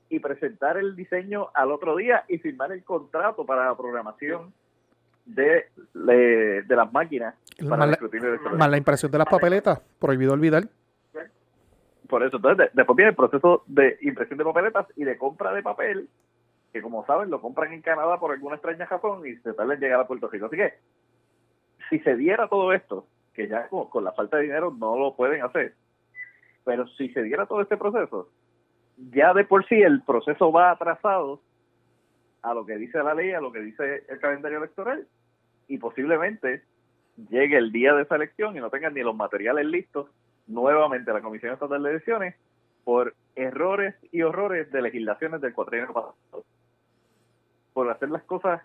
y 0.09 0.18
presentar 0.18 0.77
el 0.77 0.96
diseño 0.96 1.48
al 1.55 1.72
otro 1.72 1.96
día 1.96 2.24
y 2.29 2.38
firmar 2.38 2.72
el 2.72 2.85
contrato 2.85 3.44
para 3.44 3.66
la 3.66 3.77
programación 3.77 4.53
de, 5.24 5.66
de, 5.94 6.64
las 6.68 6.92
máquinas 6.92 7.35
para 7.68 7.85
el 7.85 7.92
escrutinio 7.92 8.38
Más 8.59 8.68
la 8.68 8.77
impresión 8.77 9.11
de 9.11 9.18
las 9.18 9.27
papeletas, 9.27 9.81
prohibido 9.98 10.35
olvidar 10.35 10.64
por 12.09 12.23
eso, 12.23 12.37
entonces 12.37 12.71
después 12.75 12.97
viene 12.97 13.11
el 13.11 13.17
proceso 13.17 13.62
de 13.67 13.99
impresión 14.03 14.38
de 14.38 14.45
papeletas 14.45 14.87
y 14.97 15.05
de 15.05 15.17
compra 15.17 15.53
de 15.53 15.62
papel, 15.62 16.09
que 16.73 16.83
como 16.83 17.07
saben 17.07 17.31
lo 17.31 17.40
compran 17.40 17.73
en 17.73 17.83
Canadá 17.83 18.19
por 18.19 18.33
alguna 18.33 18.57
extraña 18.57 18.85
razón 18.85 19.27
y 19.27 19.37
se 19.37 19.55
tarda 19.55 19.75
en 19.75 19.81
llegar 19.81 20.01
a 20.01 20.07
Puerto 20.07 20.29
Rico. 20.29 20.47
Así 20.47 20.57
que, 20.57 20.75
si 21.88 21.99
se 22.01 22.17
diera 22.17 22.49
todo 22.49 22.73
esto, 22.73 23.07
que 23.33 23.49
ya 23.49 23.69
con, 23.69 24.05
la 24.05 24.12
falta 24.12 24.37
de 24.37 24.45
dinero 24.45 24.75
no 24.79 24.99
lo 24.99 25.14
pueden 25.14 25.43
hacer, 25.43 25.75
pero 26.64 26.87
si 26.88 27.09
se 27.11 27.23
diera 27.23 27.47
todo 27.47 27.62
este 27.62 27.77
proceso, 27.77 28.29
ya 29.12 29.33
de 29.33 29.45
por 29.45 29.67
sí 29.67 29.81
el 29.81 30.03
proceso 30.03 30.53
va 30.53 30.71
atrasado 30.71 31.40
a 32.43 32.55
lo 32.55 32.67
que 32.67 32.77
dice 32.77 33.03
la 33.03 33.14
ley, 33.14 33.33
a 33.33 33.40
lo 33.40 33.51
que 33.51 33.61
dice 33.61 34.05
el 34.09 34.19
calendario 34.21 34.59
electoral, 34.59 35.07
y 35.69 35.79
posiblemente 35.79 36.62
llegue 37.31 37.57
el 37.57 37.73
día 37.73 37.95
de 37.95 38.03
esa 38.03 38.17
elección 38.17 38.57
y 38.57 38.61
no 38.61 38.71
tengan 38.71 38.93
ni 38.95 39.03
los 39.03 39.17
materiales 39.17 39.64
listos 39.64 40.11
nuevamente 40.47 41.13
la 41.13 41.23
Comisión 41.23 41.53
Estatal 41.53 41.83
de 41.83 41.91
Elecciones 41.91 42.35
por 42.85 43.15
errores 43.35 43.95
y 44.13 44.23
horrores 44.23 44.71
de 44.71 44.83
legislaciones 44.83 45.41
del 45.41 45.55
cuatrienio 45.55 45.93
pasado. 45.93 46.15
Por 47.73 47.91
hacer 47.91 48.11
las 48.11 48.23
cosas, 48.25 48.63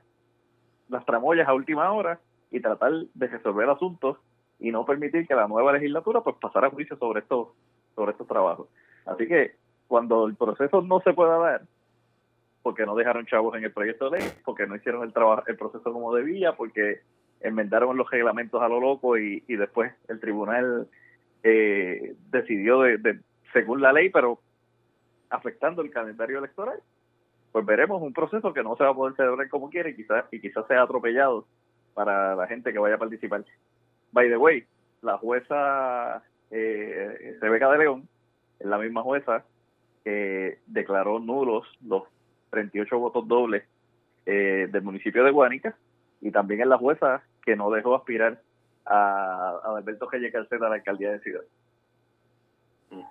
las 0.90 1.06
tramoyas 1.06 1.48
a 1.48 1.54
última 1.54 1.92
hora 1.92 2.20
y 2.52 2.60
tratar 2.60 2.92
de 3.14 3.28
resolver 3.28 3.70
asuntos 3.70 4.18
y 4.60 4.72
no 4.72 4.86
permitir 4.86 5.28
que 5.28 5.36
la 5.36 5.48
nueva 5.48 5.74
legislatura 5.74 6.22
pues 6.22 6.36
pasara 6.40 6.70
juicio 6.70 6.98
sobre 6.98 7.22
estos, 7.22 7.50
sobre 7.96 8.12
estos 8.12 8.28
trabajos. 8.28 8.68
Así 9.06 9.28
que 9.28 9.56
cuando 9.88 10.28
el 10.28 10.36
proceso 10.36 10.82
no 10.82 11.00
se 11.00 11.14
pueda 11.14 11.38
dar, 11.38 11.62
porque 12.62 12.86
no 12.86 12.96
dejaron 12.96 13.26
chavos 13.26 13.56
en 13.58 13.64
el 13.64 13.72
proyecto 13.72 14.10
de 14.10 14.20
ley, 14.20 14.30
porque 14.44 14.68
no 14.68 14.76
hicieron 14.76 15.04
el 15.04 15.14
trabajo, 15.14 15.44
el 15.48 15.58
proceso 15.58 15.94
como 15.94 16.14
debía, 16.14 16.56
porque 16.56 17.02
enmendaron 17.40 17.96
los 17.96 18.10
reglamentos 18.12 18.62
a 18.62 18.68
lo 18.68 18.82
loco 18.82 19.18
y, 19.18 19.44
y 19.48 19.56
después 19.56 19.94
el 20.10 20.20
tribunal 20.20 20.90
eh, 21.44 22.16
decidió 22.32 22.82
de, 22.82 23.20
según 23.54 23.82
la 23.82 23.94
ley, 23.94 24.10
pero 24.10 24.40
afectando 25.30 25.82
el 25.82 25.92
calendario 25.92 26.40
electoral. 26.40 26.80
Pues 27.52 27.66
veremos 27.66 28.02
un 28.02 28.14
proceso 28.14 28.54
que 28.54 28.64
no 28.64 28.76
se 28.76 28.84
va 28.84 28.92
a 28.92 28.96
poder 28.96 29.16
celebrar 29.16 29.50
como 29.50 29.70
quiere 29.70 29.92
y 29.92 29.96
quizás 29.96 30.26
y 30.32 30.40
quizás 30.40 30.68
sea 30.68 30.84
atropellado 30.84 31.48
para 31.94 32.36
la 32.36 32.48
gente 32.48 32.72
que 32.72 32.80
vaya 32.80 32.96
a 32.96 33.00
participar. 33.00 33.44
By 34.12 34.30
the 34.30 34.38
way, 34.38 34.66
la 35.02 35.18
jueza 35.18 36.24
eh, 36.52 37.38
Rebeca 37.42 37.72
de 37.72 37.78
León 37.80 38.08
es 38.60 38.68
la 38.68 38.78
misma 38.78 39.02
jueza 39.02 39.44
que 40.04 40.60
declaró 40.68 41.20
nulos 41.20 41.66
los 41.86 42.04
38 42.52 42.98
votos 42.98 43.28
dobles 43.28 43.64
eh, 44.26 44.68
del 44.72 44.84
municipio 44.84 45.24
de 45.24 45.32
Guánica 45.32 45.76
y 46.22 46.32
también 46.32 46.62
es 46.62 46.68
la 46.68 46.78
jueza 46.78 47.24
que 47.44 47.56
no 47.56 47.72
dejó 47.72 47.96
aspirar 47.96 48.42
a, 48.90 49.60
a 49.64 49.78
Alberto 49.78 50.10
Reyes 50.10 50.34
a 50.36 50.58
la 50.58 50.76
alcaldía 50.76 51.12
de 51.12 51.20
Ciudad. 51.20 51.44
Mm, 52.90 53.04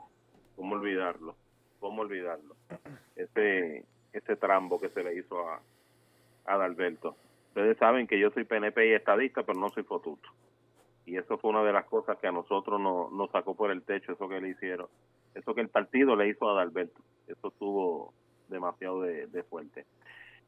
¿Cómo 0.57 0.75
olvidarlo? 0.75 1.37
¿Cómo 1.81 2.03
olvidarlo? 2.03 2.57
Ese, 3.17 3.85
ese 4.13 4.37
trambo 4.37 4.81
que 4.81 4.91
se 4.91 5.03
le 5.03 5.15
hizo 5.15 5.49
a, 5.49 5.61
a 6.47 6.65
Alberto. 6.65 7.17
Ustedes 7.49 7.79
saben 7.79 8.07
que 8.07 8.19
yo 8.19 8.31
soy 8.31 8.45
PNP 8.45 8.89
y 8.89 8.93
estadista, 8.93 9.43
pero 9.43 9.59
no 9.59 9.69
soy 9.71 9.85
fotuto. 9.85 10.29
Y 11.07 11.17
eso 11.17 11.39
fue 11.39 11.51
una 11.51 11.63
de 11.63 11.73
las 11.73 11.87
cosas 11.87 12.19
que 12.19 12.27
a 12.27 12.33
nosotros 12.33 12.81
nos, 12.81 13.11
nos 13.13 13.31
sacó 13.31 13.55
por 13.55 13.71
el 13.71 13.83
techo, 13.83 14.13
eso 14.13 14.29
que 14.29 14.41
le 14.41 14.51
hicieron. 14.51 14.89
Eso 15.35 15.55
que 15.55 15.61
el 15.61 15.69
partido 15.69 16.17
le 16.17 16.29
hizo 16.29 16.49
a 16.49 16.53
Adalberto. 16.53 17.01
Eso 17.27 17.49
estuvo 17.49 18.13
demasiado 18.49 19.03
de, 19.03 19.43
fuerte. 19.45 19.87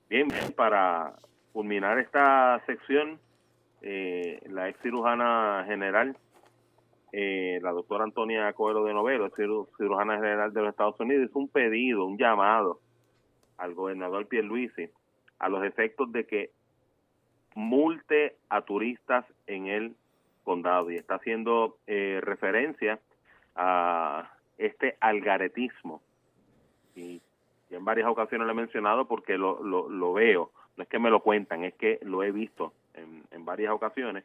Bien, 0.08 0.28
para 0.56 1.14
culminar 1.52 1.98
esta 1.98 2.62
sección, 2.66 3.18
eh, 3.82 4.40
la 4.46 4.68
ex 4.68 4.80
cirujana 4.82 5.64
general, 5.66 6.16
eh, 7.12 7.58
la 7.62 7.72
doctora 7.72 8.04
Antonia 8.04 8.52
Coelho 8.52 8.84
de 8.84 8.94
Novelo, 8.94 9.30
cirujana 9.30 10.16
general 10.16 10.52
de 10.52 10.60
los 10.60 10.70
Estados 10.70 11.00
Unidos, 11.00 11.28
hizo 11.28 11.38
un 11.38 11.48
pedido, 11.48 12.04
un 12.04 12.18
llamado 12.18 12.80
al 13.56 13.74
gobernador 13.74 14.26
Pierluisi 14.26 14.88
a 15.38 15.48
los 15.48 15.64
efectos 15.64 16.12
de 16.12 16.26
que 16.26 16.50
multe 17.54 18.36
a 18.48 18.62
turistas 18.62 19.24
en 19.46 19.66
el 19.66 19.94
condado. 20.44 20.90
Y 20.90 20.96
está 20.96 21.16
haciendo 21.16 21.78
eh, 21.86 22.20
referencia 22.22 22.98
a 23.56 24.30
este 24.58 24.96
algaretismo. 25.00 26.00
Y, 26.94 27.20
en 27.70 27.84
varias 27.84 28.08
ocasiones 28.08 28.46
lo 28.46 28.52
he 28.52 28.56
mencionado 28.56 29.06
porque 29.06 29.38
lo, 29.38 29.62
lo, 29.62 29.88
lo 29.88 30.12
veo. 30.12 30.50
No 30.76 30.82
es 30.82 30.88
que 30.88 30.98
me 30.98 31.08
lo 31.08 31.20
cuentan, 31.20 31.62
es 31.62 31.74
que 31.74 32.00
lo 32.02 32.24
he 32.24 32.32
visto 32.32 32.72
en, 33.40 33.44
varias 33.44 33.72
ocasiones, 33.72 34.24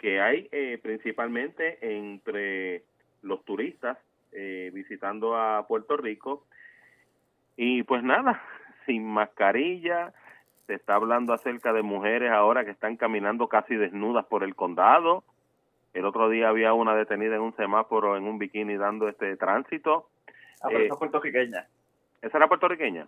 que 0.00 0.20
hay 0.20 0.48
eh, 0.52 0.78
principalmente 0.82 1.78
entre 1.80 2.82
los 3.22 3.44
turistas 3.44 3.98
eh, 4.32 4.70
visitando 4.74 5.36
a 5.36 5.66
Puerto 5.66 5.96
Rico 5.96 6.44
y 7.56 7.82
pues 7.84 8.02
nada, 8.02 8.42
sin 8.86 9.04
mascarilla, 9.06 10.12
se 10.66 10.74
está 10.74 10.94
hablando 10.94 11.32
acerca 11.32 11.72
de 11.72 11.82
mujeres 11.82 12.30
ahora 12.30 12.64
que 12.64 12.70
están 12.70 12.96
caminando 12.96 13.48
casi 13.48 13.76
desnudas 13.76 14.24
por 14.26 14.44
el 14.44 14.54
condado. 14.54 15.24
El 15.92 16.06
otro 16.06 16.28
día 16.28 16.48
había 16.48 16.72
una 16.72 16.96
detenida 16.96 17.36
en 17.36 17.42
un 17.42 17.56
semáforo 17.56 18.16
en 18.16 18.24
un 18.24 18.38
bikini 18.38 18.76
dando 18.76 19.08
este 19.08 19.36
tránsito. 19.36 20.08
Ah, 20.62 20.68
pero 20.68 20.80
eh, 20.80 20.86
esa 20.86 20.96
puertorriqueña. 20.96 21.66
¿Esa 22.22 22.38
era 22.38 22.48
puertorriqueña? 22.48 23.06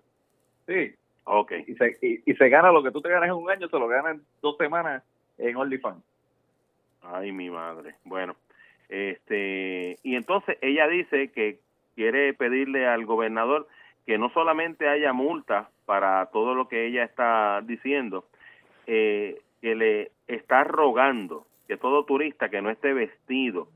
Sí. 0.66 0.94
Ok. 1.24 1.52
Y 1.66 1.74
se, 1.74 1.96
y, 2.00 2.34
se 2.34 2.48
gana 2.48 2.70
lo 2.70 2.82
que 2.82 2.92
tú 2.92 3.00
te 3.00 3.08
ganas 3.08 3.28
en 3.28 3.34
un 3.34 3.50
año, 3.50 3.68
se 3.68 3.78
lo 3.78 3.88
ganan 3.88 4.16
en 4.16 4.22
dos 4.40 4.56
semanas 4.58 5.02
en 5.38 5.56
OnlyFans. 5.56 6.02
Ay, 7.02 7.32
mi 7.32 7.50
madre. 7.50 7.94
Bueno, 8.04 8.36
este, 8.88 9.98
y 10.02 10.16
entonces 10.16 10.58
ella 10.60 10.86
dice 10.88 11.30
que 11.30 11.58
quiere 11.94 12.34
pedirle 12.34 12.86
al 12.86 13.04
gobernador 13.06 13.68
que 14.06 14.18
no 14.18 14.30
solamente 14.30 14.88
haya 14.88 15.12
multa 15.12 15.70
para 15.84 16.26
todo 16.26 16.54
lo 16.54 16.68
que 16.68 16.86
ella 16.86 17.04
está 17.04 17.60
diciendo, 17.62 18.24
eh, 18.86 19.40
que 19.60 19.74
le 19.74 20.12
está 20.26 20.64
rogando 20.64 21.46
que 21.66 21.76
todo 21.76 22.04
turista 22.04 22.48
que 22.48 22.62
no 22.62 22.70
esté 22.70 22.92
vestido 22.92 23.68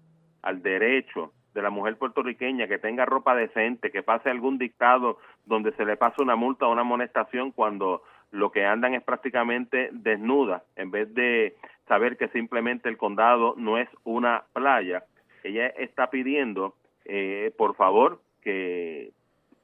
al 0.42 0.62
derecho 0.62 1.33
de 1.55 1.62
la 1.62 1.70
mujer 1.70 1.96
puertorriqueña 1.96 2.68
que 2.68 2.79
tenga 2.79 3.05
ropa 3.05 3.35
decente, 3.35 3.90
que 3.90 4.05
pase 4.05 4.31
algún 4.31 4.59
dictado 4.59 5.18
donde 5.46 5.73
se 5.73 5.85
le 5.85 5.96
pase 5.96 6.23
una 6.23 6.37
multa 6.37 6.66
o 6.66 6.73
una 6.73 6.83
amonestación 6.83 7.51
cuando 7.51 8.03
lo 8.30 8.50
que 8.50 8.64
andan 8.64 8.94
es 8.94 9.02
prácticamente 9.02 9.90
desnuda, 9.92 10.62
en 10.76 10.90
vez 10.90 11.12
de 11.14 11.56
saber 11.88 12.16
que 12.16 12.28
simplemente 12.28 12.88
el 12.88 12.96
condado 12.96 13.54
no 13.56 13.78
es 13.78 13.88
una 14.04 14.44
playa. 14.52 15.04
Ella 15.42 15.66
está 15.66 16.10
pidiendo, 16.10 16.74
eh, 17.04 17.52
por 17.56 17.74
favor, 17.74 18.20
que 18.42 19.10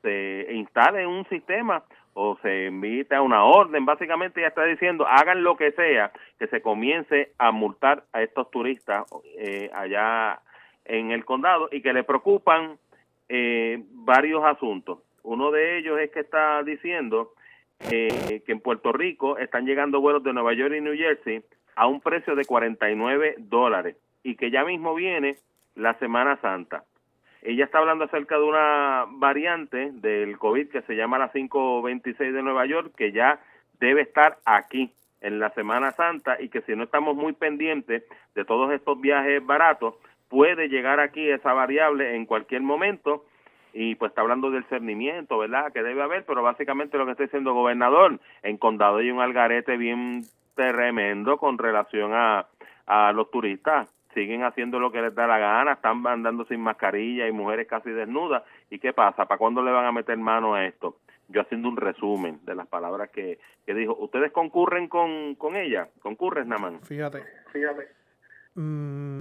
se 0.03 0.47
instale 0.53 1.07
un 1.07 1.25
sistema 1.29 1.85
o 2.15 2.39
se 2.41 2.67
invite 2.67 3.15
a 3.15 3.21
una 3.21 3.45
orden, 3.45 3.85
básicamente 3.85 4.41
ella 4.41 4.49
está 4.49 4.65
diciendo, 4.65 5.07
hagan 5.07 5.43
lo 5.43 5.57
que 5.57 5.73
sea, 5.73 6.13
que 6.39 6.47
se 6.47 6.63
comience 6.63 7.33
a 7.39 7.53
multar 7.53 8.05
a 8.13 8.23
estos 8.23 8.51
turistas 8.51 9.05
eh, 9.39 9.71
allá 9.75 10.41
en 10.87 11.11
el 11.11 11.25
condado 11.25 11.69
y 11.71 11.83
que 11.83 11.93
le 11.93 12.05
preocupan 12.05 12.79
eh, 13.29 13.83
varios 13.91 14.45
asuntos. 14.45 15.01
Uno 15.23 15.51
de 15.51 15.79
ellos 15.79 15.99
es 16.01 16.11
que 16.11 16.21
está 16.21 16.63
diciendo 16.63 17.33
eh, 17.81 18.43
que 18.45 18.53
en 18.53 18.61
Puerto 18.61 18.93
Rico 18.93 19.39
están 19.39 19.67
llegando 19.67 20.01
vuelos 20.01 20.23
de 20.23 20.33
Nueva 20.33 20.55
York 20.55 20.75
y 20.77 20.81
New 20.81 20.97
Jersey 20.97 21.43
a 21.75 21.87
un 21.87 22.01
precio 22.01 22.35
de 22.35 22.45
49 22.45 23.37
dólares 23.39 23.97
y 24.23 24.37
que 24.37 24.51
ya 24.51 24.65
mismo 24.65 24.95
viene 24.95 25.37
la 25.75 25.95
Semana 25.99 26.37
Santa. 26.41 26.85
Ella 27.43 27.65
está 27.65 27.79
hablando 27.79 28.05
acerca 28.05 28.39
de 28.39 28.45
una 28.45 29.05
variante 29.09 29.93
del 29.93 30.37
COVID 30.39 30.69
que 30.69 30.83
se 30.83 30.97
llama 30.97 31.19
la 31.19 31.31
526 31.31 32.33
de 32.33 32.43
Nueva 32.43 32.67
York, 32.67 32.93
que 32.97 33.13
ya 33.13 33.41
debe 33.79 34.03
estar 34.03 34.39
aquí 34.45 34.91
en 35.21 35.39
la 35.39 35.51
Semana 35.51 35.93
Santa 35.93 36.41
y 36.41 36.49
que 36.49 36.63
si 36.63 36.75
no 36.75 36.85
estamos 36.85 37.15
muy 37.15 37.35
pendientes 37.35 38.05
de 38.35 38.45
todos 38.45 38.73
estos 38.73 39.01
viajes 39.01 39.45
baratos, 39.45 39.95
puede 40.29 40.69
llegar 40.69 40.99
aquí 40.99 41.29
esa 41.29 41.53
variable 41.53 42.17
en 42.17 42.27
cualquier 42.27 42.63
momento 42.63 43.25
y 43.79 43.95
pues 43.95 44.11
está 44.11 44.23
hablando 44.23 44.51
del 44.51 44.65
cernimiento, 44.65 45.37
¿verdad? 45.37 45.71
Que 45.71 45.83
debe 45.83 46.03
haber, 46.03 46.25
pero 46.25 46.43
básicamente 46.43 46.97
lo 46.97 47.05
que 47.05 47.13
está 47.13 47.25
diciendo 47.25 47.51
el 47.51 47.57
gobernador, 47.57 48.19
en 48.43 48.57
condado 48.57 48.97
hay 48.97 49.11
un 49.11 49.21
algarete 49.21 49.77
bien 49.77 50.23
tremendo 50.55 51.37
con 51.37 51.59
relación 51.59 52.15
a, 52.15 52.47
a 52.87 53.13
los 53.13 53.31
turistas. 53.31 53.93
Siguen 54.15 54.45
haciendo 54.45 54.81
lo 54.81 54.91
que 54.91 55.03
les 55.03 55.15
da 55.15 55.27
la 55.27 55.39
gana, 55.39 55.73
están 55.73 56.07
andando 56.07 56.47
sin 56.47 56.63
mascarilla 56.63 57.29
y 57.29 57.33
mujeres 57.33 57.69
casi 57.69 57.91
desnudas. 57.91 58.45
¿Y 58.71 58.79
qué 58.79 58.95
pasa? 58.95 59.27
¿Para 59.27 59.37
cuándo 59.37 59.63
le 59.63 59.71
van 59.71 59.85
a 59.85 59.93
meter 59.93 60.17
mano 60.17 60.55
a 60.55 60.65
esto? 60.65 60.97
Yo 61.29 61.43
haciendo 61.43 61.69
un 61.69 61.77
resumen 61.77 62.41
de 62.47 62.55
las 62.55 62.67
palabras 62.67 63.11
que, 63.11 63.39
que 63.67 63.75
dijo. 63.75 63.95
¿Ustedes 63.99 64.33
concurren 64.33 64.89
con, 64.89 65.35
con 65.35 65.55
ella? 65.55 65.91
¿Concurres, 66.01 66.47
Naman? 66.47 66.81
Fíjate. 66.81 67.25
Fíjate. 67.53 67.89
Mm, 68.55 69.21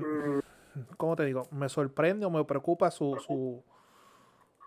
¿cómo 0.96 1.18
te 1.18 1.26
digo? 1.26 1.50
Me 1.52 1.68
sorprende 1.68 2.26
o 2.26 2.30
me 2.30 2.46
preocupa 2.46 2.89
su, 2.89 3.18
su, 3.18 3.62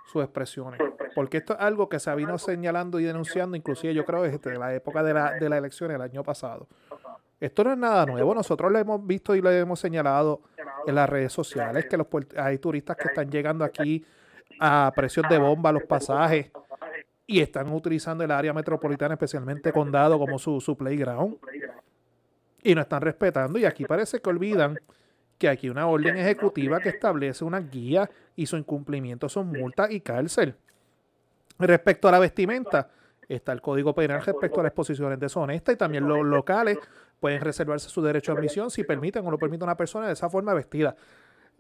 sus 0.09 0.25
expresiones. 0.25 0.81
Porque 1.14 1.38
esto 1.38 1.53
es 1.53 1.61
algo 1.61 1.88
que 1.88 2.01
se 2.01 2.11
ha 2.11 2.14
vino 2.14 2.38
señalando 2.38 2.99
y 2.99 3.05
denunciando, 3.05 3.57
inclusive 3.57 3.92
yo 3.92 4.05
creo 4.05 4.23
desde 4.23 4.59
la 4.59 4.75
época 4.75 5.03
de 5.03 5.14
la, 5.14 5.33
de 5.33 5.49
la 5.49 5.59
elección 5.59 5.90
el 5.90 6.01
año 6.01 6.23
pasado. 6.23 6.66
Esto 7.40 7.62
no 7.64 7.73
es 7.73 7.79
nada 7.79 8.07
nuevo, 8.07 8.35
nosotros 8.35 8.73
lo 8.73 8.79
hemos 8.79 9.07
visto 9.07 9.35
y 9.35 9.40
lo 9.40 9.51
hemos 9.51 9.79
señalado 9.79 10.40
en 10.87 10.94
las 10.94 11.09
redes 11.09 11.33
sociales, 11.33 11.87
que 11.87 11.97
los 11.97 12.07
hay 12.37 12.59
turistas 12.59 12.97
que 12.97 13.09
están 13.09 13.31
llegando 13.31 13.64
aquí 13.64 14.05
a 14.59 14.90
precios 14.97 15.29
de 15.29 15.38
bomba 15.38 15.71
los 15.71 15.85
pasajes 15.85 16.51
y 17.27 17.40
están 17.40 17.71
utilizando 17.73 18.25
el 18.25 18.31
área 18.31 18.53
metropolitana, 18.53 19.14
especialmente 19.14 19.73
Condado, 19.73 20.18
como 20.18 20.38
su, 20.38 20.61
su 20.61 20.77
playground. 20.77 21.37
Y 22.62 22.75
no 22.75 22.81
están 22.81 23.03
respetando. 23.03 23.59
Y 23.59 23.66
aquí 23.66 23.85
parece 23.85 24.21
que 24.21 24.31
olvidan 24.31 24.81
que 25.38 25.48
aquí 25.48 25.70
una 25.70 25.87
orden 25.87 26.16
ejecutiva 26.18 26.81
que 26.81 26.90
establece 26.90 27.44
una 27.44 27.61
guía 27.61 28.11
y 28.35 28.46
su 28.46 28.57
incumplimiento 28.57 29.29
son 29.29 29.48
multa 29.48 29.90
y 29.90 30.01
cárcel. 30.01 30.57
Respecto 31.59 32.09
a 32.09 32.12
la 32.12 32.18
vestimenta, 32.18 32.90
está 33.29 33.53
el 33.53 33.61
Código 33.61 33.94
Penal 33.94 34.22
respecto 34.22 34.61
a 34.61 34.64
las 34.64 34.70
exposiciones 34.70 35.18
deshonestas 35.18 35.74
y 35.74 35.79
también 35.79 36.07
los 36.07 36.24
locales 36.24 36.79
pueden 37.20 37.40
reservarse 37.40 37.88
su 37.88 38.03
derecho 38.03 38.33
a 38.33 38.37
admisión 38.37 38.70
si 38.70 38.85
permiten 38.85 39.27
o 39.27 39.31
no 39.31 39.38
permiten 39.38 39.62
a 39.62 39.66
una 39.66 39.77
persona 39.77 40.07
de 40.07 40.12
esa 40.12 40.29
forma 40.29 40.55
vestida. 40.55 40.96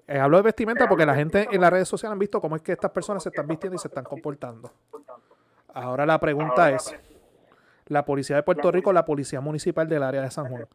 Eh, 0.06 0.18
hablo 0.18 0.38
de 0.38 0.44
vestimenta 0.44 0.88
porque 0.88 1.04
la 1.04 1.14
gente 1.14 1.48
en 1.50 1.60
las 1.60 1.70
redes 1.70 1.88
sociales 1.88 2.12
han 2.12 2.18
visto 2.18 2.40
cómo 2.40 2.56
es 2.56 2.62
que 2.62 2.72
estas 2.72 2.90
personas 2.90 3.22
se 3.22 3.28
están 3.28 3.46
vistiendo 3.46 3.76
y 3.76 3.78
se 3.78 3.88
están 3.88 4.04
comportando. 4.04 4.72
Ahora 5.74 6.06
la 6.06 6.18
pregunta 6.18 6.70
es, 6.70 6.94
la 7.86 8.04
Policía 8.04 8.36
de 8.36 8.42
Puerto 8.42 8.70
Rico, 8.70 8.92
la 8.92 9.04
Policía 9.04 9.40
Municipal 9.40 9.88
del 9.88 10.02
área 10.02 10.22
de 10.22 10.30
San 10.30 10.48
Juan, 10.48 10.66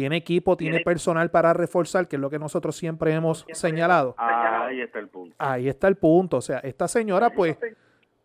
tiene 0.00 0.16
equipo, 0.16 0.56
tiene 0.56 0.80
personal 0.80 1.30
para 1.30 1.52
reforzar, 1.52 2.08
que 2.08 2.16
es 2.16 2.22
lo 2.22 2.30
que 2.30 2.38
nosotros 2.38 2.74
siempre 2.74 3.12
hemos 3.12 3.44
señalado. 3.52 4.14
Ahí 4.16 4.80
está 4.80 4.98
el 4.98 5.08
punto. 5.08 5.36
Ahí 5.38 5.68
está 5.68 5.88
el 5.88 5.96
punto. 5.96 6.38
O 6.38 6.40
sea, 6.40 6.60
esta 6.60 6.88
señora, 6.88 7.28
pues, 7.28 7.58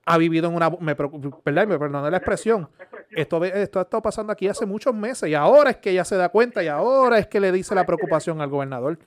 ha 0.06 0.18
vivido 0.18 0.48
en 0.48 0.56
una. 0.56 0.70
Me, 0.70 0.94
¿verdad? 0.94 1.68
me 1.68 1.78
perdone 1.78 2.10
la 2.10 2.16
expresión. 2.16 2.70
Esto, 3.12 3.44
esto 3.44 3.80
ha 3.80 3.82
estado 3.82 4.02
pasando 4.02 4.32
aquí 4.32 4.48
hace 4.48 4.66
muchos 4.66 4.96
meses 4.96 5.30
y 5.30 5.34
ahora 5.34 5.72
es 5.72 5.78
que 5.78 5.90
ella 5.90 6.06
se 6.06 6.16
da 6.16 6.30
cuenta 6.30 6.64
y 6.64 6.70
ahora 6.70 7.20
es 7.20 7.28
que 7.28 7.42
le 7.42 7.52
dice 7.52 7.76
la 7.76 7.86
preocupación 7.86 8.40
al 8.40 8.50
gobernador. 8.50 8.98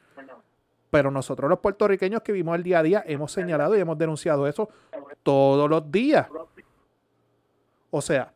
Pero 0.91 1.11
nosotros 1.11 1.49
los 1.49 1.61
puertorriqueños 1.61 2.21
que 2.21 2.33
vivimos 2.33 2.55
el 2.55 2.65
día 2.65 2.81
a 2.81 2.83
día 2.83 3.03
hemos 3.07 3.33
señalado 3.33 3.79
y 3.79 3.81
hemos 3.81 3.97
denunciado 3.97 4.47
eso 4.47 4.69
todos 5.23 5.71
los 5.71 5.91
días. 5.91 6.29
O 7.91 8.03
sea, 8.03 8.35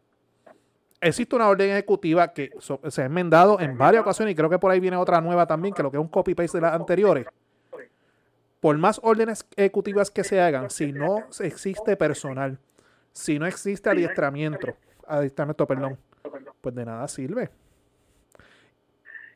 existe 1.02 1.34
una 1.34 1.48
orden 1.48 1.70
ejecutiva 1.70 2.32
que 2.32 2.52
se 2.60 3.02
ha 3.02 3.04
enmendado 3.04 3.60
en 3.60 3.76
varias 3.76 4.02
ocasiones 4.02 4.32
y 4.32 4.34
creo 4.36 4.48
que 4.48 4.58
por 4.58 4.70
ahí 4.70 4.80
viene 4.80 4.96
otra 4.96 5.20
nueva 5.20 5.46
también, 5.46 5.74
que 5.74 5.82
lo 5.82 5.90
que 5.90 5.96
es 5.96 6.00
un 6.00 6.08
copy-paste 6.08 6.58
de 6.58 6.62
las 6.62 6.74
anteriores. 6.74 7.26
Por 8.60 8.78
más 8.78 9.00
órdenes 9.02 9.44
ejecutivas 9.56 10.10
que 10.10 10.22
se 10.22 10.40
hagan, 10.40 10.70
si 10.70 10.92
no 10.92 11.24
existe 11.40 11.96
personal, 11.96 12.58
si 13.12 13.38
no 13.38 13.46
existe 13.46 13.90
adiestramiento, 13.90 14.76
adiestramiento, 15.06 15.66
perdón, 15.66 15.98
pues 16.60 16.74
de 16.74 16.84
nada 16.86 17.08
sirve. 17.08 17.50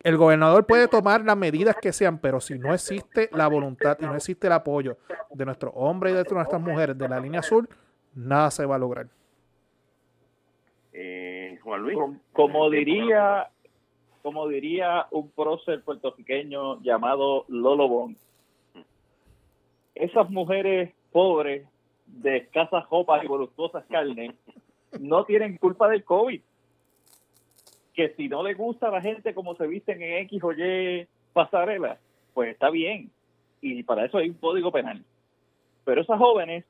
El 0.05 0.16
gobernador 0.16 0.64
puede 0.66 0.87
tomar 0.87 1.24
las 1.24 1.37
medidas 1.37 1.74
que 1.83 1.92
sean, 1.92 2.18
pero 2.18 2.40
si 2.40 2.57
no 2.57 2.72
existe 2.72 3.29
la 3.33 3.48
voluntad 3.48 3.98
y 4.00 4.05
no 4.05 4.14
existe 4.14 4.46
el 4.46 4.52
apoyo 4.52 4.98
de 5.35 5.44
nuestros 5.44 5.72
hombres 5.74 6.12
y 6.12 6.16
de 6.16 6.24
nuestras 6.33 6.62
mujeres 6.62 6.96
de 6.96 7.09
la 7.09 7.18
línea 7.18 7.40
azul, 7.40 7.68
nada 8.14 8.52
se 8.52 8.64
va 8.64 8.76
a 8.76 8.79
lograr. 8.79 9.09
Como, 12.33 12.70
diría, 12.70 13.48
como 14.22 14.46
diría 14.46 15.07
un 15.11 15.31
prócer 15.31 15.83
puertorriqueño 15.83 16.81
llamado 16.83 17.44
Lolo 17.48 17.88
Bon, 17.88 18.16
esas 19.96 20.31
mujeres 20.31 20.94
pobres 21.11 21.66
de 22.07 22.37
escasas 22.37 22.88
ropas 22.88 23.24
y 23.24 23.26
voluptuosas 23.26 23.85
carnes 23.87 24.35
no 25.00 25.24
tienen 25.24 25.57
culpa 25.57 25.88
del 25.88 26.05
COVID. 26.05 26.40
Que 27.94 28.11
si 28.11 28.29
no 28.29 28.42
le 28.42 28.55
gusta 28.55 28.88
a 28.88 28.92
la 28.92 29.00
gente 29.00 29.35
como 29.35 29.57
se 29.57 29.66
visten 29.66 30.00
en 30.02 30.18
X 30.24 30.44
o 30.44 30.52
Y 30.52 31.09
pasarela, 31.33 31.98
pues 32.35 32.50
está 32.50 32.70
bien. 32.70 33.11
Y 33.61 33.83
para 33.83 34.05
eso 34.05 34.18
hay 34.18 34.29
un 34.29 34.37
código 34.37 34.70
penal. 34.70 35.02
Pero 35.85 36.02
esas 36.02 36.18
jóvenes, 36.18 36.64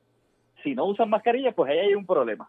si 0.63 0.75
no 0.75 0.87
usan 0.87 1.11
mascarilla, 1.11 1.53
pues 1.53 1.71
ahí 1.71 1.79
hay 1.79 1.95
un 1.95 2.07
problema. 2.07 2.49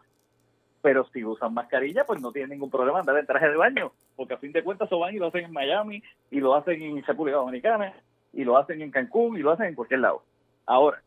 Pero 0.80 1.06
si 1.12 1.24
usan 1.24 1.54
mascarilla, 1.54 2.04
pues 2.04 2.20
no 2.20 2.32
tienen 2.32 2.50
ningún 2.50 2.70
problema 2.70 3.00
andar 3.00 3.18
en 3.18 3.26
traje 3.26 3.48
de 3.48 3.56
baño, 3.56 3.92
porque 4.16 4.34
a 4.34 4.38
fin 4.38 4.52
de 4.52 4.62
cuentas 4.62 4.86
eso 4.86 4.98
van 4.98 5.14
y 5.14 5.18
lo 5.18 5.26
hacen 5.26 5.44
en 5.44 5.52
Miami, 5.52 6.02
y 6.30 6.40
lo 6.40 6.54
hacen 6.54 6.80
en 6.80 7.02
República 7.02 7.38
Dominicana, 7.38 7.94
y 8.32 8.44
lo 8.44 8.56
hacen 8.56 8.80
en 8.82 8.90
Cancún, 8.90 9.36
y 9.36 9.40
lo 9.40 9.50
hacen 9.50 9.66
en 9.66 9.74
cualquier 9.74 10.00
lado. 10.00 10.22
Ahora, 10.66 11.02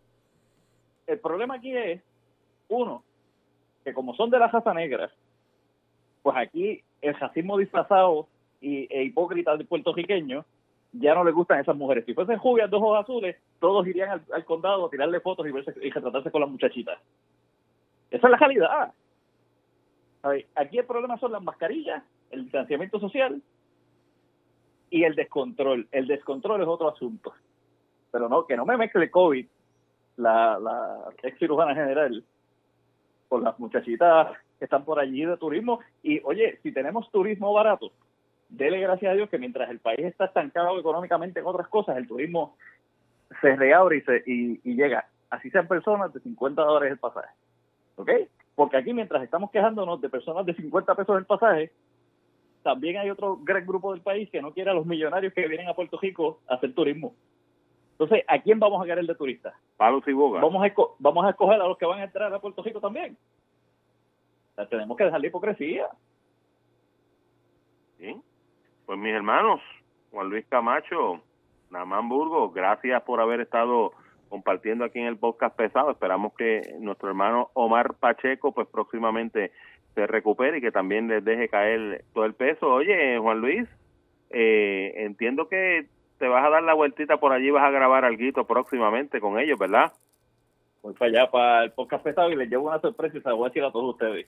el 1.07 1.19
problema 1.19 1.55
aquí 1.55 1.75
es, 1.75 2.01
uno, 2.67 3.03
que 3.83 3.93
como 3.93 4.15
son 4.15 4.29
de 4.29 4.39
la 4.39 4.47
raza 4.47 4.73
negra, 4.73 5.11
pues 6.21 6.37
aquí 6.37 6.81
el 7.01 7.15
racismo 7.15 7.57
disfrazado 7.57 8.27
y, 8.59 8.87
e 8.89 9.03
hipócrita 9.03 9.57
del 9.57 9.67
puertorriqueño 9.67 10.45
ya 10.93 11.15
no 11.15 11.23
le 11.23 11.31
gustan 11.31 11.59
esas 11.59 11.75
mujeres. 11.75 12.05
Si 12.05 12.13
fuesen 12.13 12.37
jubias 12.37 12.69
dos 12.69 12.81
ojos 12.81 12.99
azules, 12.99 13.37
todos 13.59 13.87
irían 13.87 14.21
al, 14.31 14.45
condado 14.45 14.85
a 14.85 14.89
tirarle 14.89 15.21
fotos 15.21 15.47
y, 15.47 15.51
verse, 15.51 15.73
y 15.81 15.89
retratarse 15.89 16.31
con 16.31 16.41
las 16.41 16.49
muchachitas. 16.49 16.99
Esa 18.09 18.27
es 18.27 18.31
la 18.31 18.37
realidad. 18.37 18.93
Aquí 20.55 20.77
el 20.77 20.85
problema 20.85 21.17
son 21.17 21.31
las 21.31 21.41
mascarillas, 21.41 22.03
el 22.29 22.43
distanciamiento 22.43 22.99
social 22.99 23.41
y 24.89 25.03
el 25.03 25.15
descontrol. 25.15 25.87
El 25.91 26.07
descontrol 26.07 26.61
es 26.61 26.67
otro 26.67 26.89
asunto. 26.89 27.33
Pero 28.11 28.29
no, 28.29 28.45
que 28.45 28.57
no 28.57 28.65
me 28.65 28.77
mezcle 28.77 29.09
COVID, 29.09 29.45
la, 30.17 31.09
ex 31.23 31.39
cirujana 31.39 31.73
general, 31.73 32.23
con 33.29 33.43
las 33.43 33.57
muchachitas 33.57 34.37
que 34.59 34.65
están 34.65 34.83
por 34.83 34.99
allí 34.99 35.25
de 35.25 35.37
turismo. 35.37 35.79
Y 36.03 36.19
oye, 36.23 36.59
si 36.61 36.71
tenemos 36.71 37.09
turismo 37.09 37.53
barato, 37.53 37.91
dele 38.49 38.79
gracias 38.81 39.11
a 39.11 39.15
Dios 39.15 39.29
que 39.29 39.39
mientras 39.39 39.69
el 39.69 39.79
país 39.79 40.05
está 40.05 40.25
estancado 40.25 40.77
económicamente 40.77 41.39
en 41.39 41.45
otras 41.45 41.67
cosas, 41.69 41.97
el 41.97 42.07
turismo 42.07 42.57
se 43.39 43.55
reabre 43.55 43.97
y, 43.97 44.01
se, 44.01 44.23
y, 44.25 44.75
llega. 44.75 45.07
Así 45.29 45.49
sean 45.49 45.67
personas 45.67 46.13
de 46.13 46.19
50 46.19 46.61
dólares 46.61 46.91
el 46.91 46.99
pasaje. 46.99 47.33
¿Ok? 47.95 48.11
Porque 48.61 48.77
aquí 48.77 48.93
mientras 48.93 49.23
estamos 49.23 49.49
quejándonos 49.49 49.99
de 50.01 50.07
personas 50.07 50.45
de 50.45 50.53
50 50.53 50.93
pesos 50.93 51.17
el 51.17 51.25
pasaje, 51.25 51.71
también 52.61 52.97
hay 52.97 53.09
otro 53.09 53.39
gran 53.41 53.65
grupo 53.65 53.91
del 53.91 54.01
país 54.01 54.29
que 54.29 54.39
no 54.39 54.53
quiere 54.53 54.69
a 54.69 54.75
los 54.75 54.85
millonarios 54.85 55.33
que 55.33 55.47
vienen 55.47 55.67
a 55.67 55.73
Puerto 55.73 55.97
Rico 55.99 56.41
a 56.47 56.53
hacer 56.53 56.71
turismo. 56.75 57.15
Entonces, 57.93 58.23
¿a 58.27 58.37
quién 58.37 58.59
vamos 58.59 58.79
a 58.79 58.85
querer 58.85 59.03
de 59.03 59.15
turista? 59.15 59.57
Palos 59.77 60.07
y 60.07 60.13
bogas. 60.13 60.43
Vamos 60.43 60.63
a, 60.63 60.71
vamos 60.99 61.25
a 61.25 61.31
escoger 61.31 61.59
a 61.59 61.67
los 61.67 61.75
que 61.75 61.87
van 61.87 62.01
a 62.01 62.03
entrar 62.03 62.31
a 62.31 62.37
Puerto 62.37 62.61
Rico 62.61 62.79
también. 62.79 63.17
tenemos 64.69 64.95
que 64.95 65.05
dejar 65.05 65.21
la 65.21 65.25
hipocresía. 65.25 65.87
Sí. 67.97 68.15
Pues 68.85 68.99
mis 68.99 69.11
hermanos, 69.15 69.59
Juan 70.11 70.29
Luis 70.29 70.45
Camacho, 70.49 71.19
Namán 71.71 72.07
Burgos, 72.07 72.53
gracias 72.53 73.01
por 73.01 73.21
haber 73.21 73.41
estado 73.41 73.93
compartiendo 74.31 74.85
aquí 74.85 74.97
en 74.97 75.07
el 75.07 75.17
podcast 75.17 75.55
pesado. 75.55 75.91
Esperamos 75.91 76.33
que 76.33 76.61
nuestro 76.79 77.09
hermano 77.09 77.51
Omar 77.53 77.95
Pacheco, 77.99 78.53
pues 78.53 78.65
próximamente 78.69 79.51
se 79.93 80.07
recupere 80.07 80.57
y 80.57 80.61
que 80.61 80.71
también 80.71 81.09
les 81.09 81.23
deje 81.23 81.49
caer 81.49 82.05
todo 82.13 82.23
el 82.23 82.33
peso. 82.33 82.67
Oye, 82.67 83.19
Juan 83.19 83.41
Luis, 83.41 83.67
eh, 84.29 84.93
entiendo 84.95 85.49
que 85.49 85.85
te 86.17 86.29
vas 86.29 86.45
a 86.45 86.49
dar 86.49 86.63
la 86.63 86.73
vueltita 86.73 87.17
por 87.17 87.33
allí, 87.33 87.51
vas 87.51 87.65
a 87.65 87.71
grabar 87.71 88.05
algo 88.05 88.45
próximamente 88.45 89.19
con 89.19 89.37
ellos, 89.37 89.59
¿verdad? 89.59 89.91
Voy 90.81 90.93
para 90.93 91.11
allá, 91.11 91.29
para 91.29 91.63
el 91.65 91.71
podcast 91.71 92.03
pesado 92.03 92.31
y 92.31 92.37
les 92.37 92.49
llevo 92.49 92.69
una 92.69 92.79
sorpresa 92.79 93.17
y 93.17 93.21
se 93.21 93.27
la 93.27 93.35
voy 93.35 93.45
a 93.45 93.49
decir 93.49 93.63
a 93.65 93.71
todos 93.71 93.95
ustedes. 93.95 94.27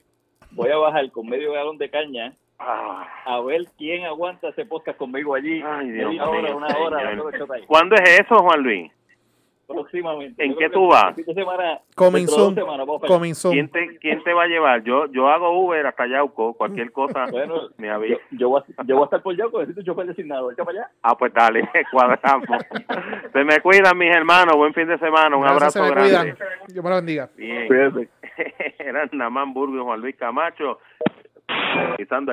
Voy 0.50 0.70
a 0.70 0.76
bajar 0.76 1.10
con 1.12 1.26
medio 1.26 1.52
galón 1.52 1.78
de 1.78 1.88
caña 1.88 2.34
ah. 2.58 3.08
a 3.24 3.40
ver 3.40 3.62
quién 3.78 4.04
aguanta 4.04 4.50
ese 4.50 4.66
podcast 4.66 4.98
conmigo 4.98 5.34
allí. 5.34 5.62
Ay, 5.64 5.90
Dios 5.92 6.10
mío, 6.10 6.30
hora, 6.30 6.54
una 6.54 6.78
hora. 6.78 7.18
¿Cuándo 7.66 7.96
es 7.96 8.20
eso, 8.20 8.36
Juan 8.36 8.62
Luis? 8.62 8.92
Próximamente. 9.74 10.44
¿En 10.44 10.56
qué 10.56 10.70
tú 10.70 10.88
vas? 10.88 11.14
Coming 11.94 12.26
soon. 12.26 12.54
¿Quién 13.52 13.68
te, 13.68 13.98
¿Quién 13.98 14.22
te 14.22 14.32
va 14.32 14.44
a 14.44 14.46
llevar? 14.46 14.82
Yo 14.82 15.06
yo 15.06 15.28
hago 15.28 15.50
Uber 15.58 15.86
hasta 15.86 16.06
Yauco, 16.06 16.54
cualquier 16.54 16.92
cosa 16.92 17.26
bueno, 17.30 17.68
me 17.76 17.90
avisa. 17.90 18.18
Yo, 18.30 18.38
yo, 18.38 18.48
voy 18.50 18.62
a, 18.62 18.82
yo 18.84 18.94
voy 18.96 19.02
a 19.02 19.04
estar 19.04 19.22
por 19.22 19.36
Yauco, 19.36 19.60
necesito 19.60 19.80
un 19.80 19.86
chofer 19.86 20.06
designado. 20.06 20.50
Echa 20.50 20.64
para 20.64 20.78
allá. 20.78 20.90
Ah, 21.02 21.16
pues 21.16 21.32
dale, 21.32 21.68
cuadramos. 21.92 22.48
se 23.32 23.44
me 23.44 23.60
cuidan, 23.60 23.98
mis 23.98 24.14
hermanos. 24.14 24.56
Buen 24.56 24.74
fin 24.74 24.86
de 24.86 24.98
semana. 24.98 25.36
Un 25.36 25.46
abrazo 25.46 25.70
se 25.70 25.82
me 25.82 25.90
grande. 25.90 26.10
Cuidan. 26.10 26.36
Dios 26.68 26.84
me 26.84 26.90
lo 26.90 26.96
bendiga. 26.96 27.30
Bien. 27.36 27.68
Eran 28.78 29.10
Namán 29.12 29.54
Burgos 29.54 29.80
y 29.80 29.84
Juan 29.84 30.00
Luis 30.00 30.16
Camacho, 30.16 30.78
pisando 31.96 32.32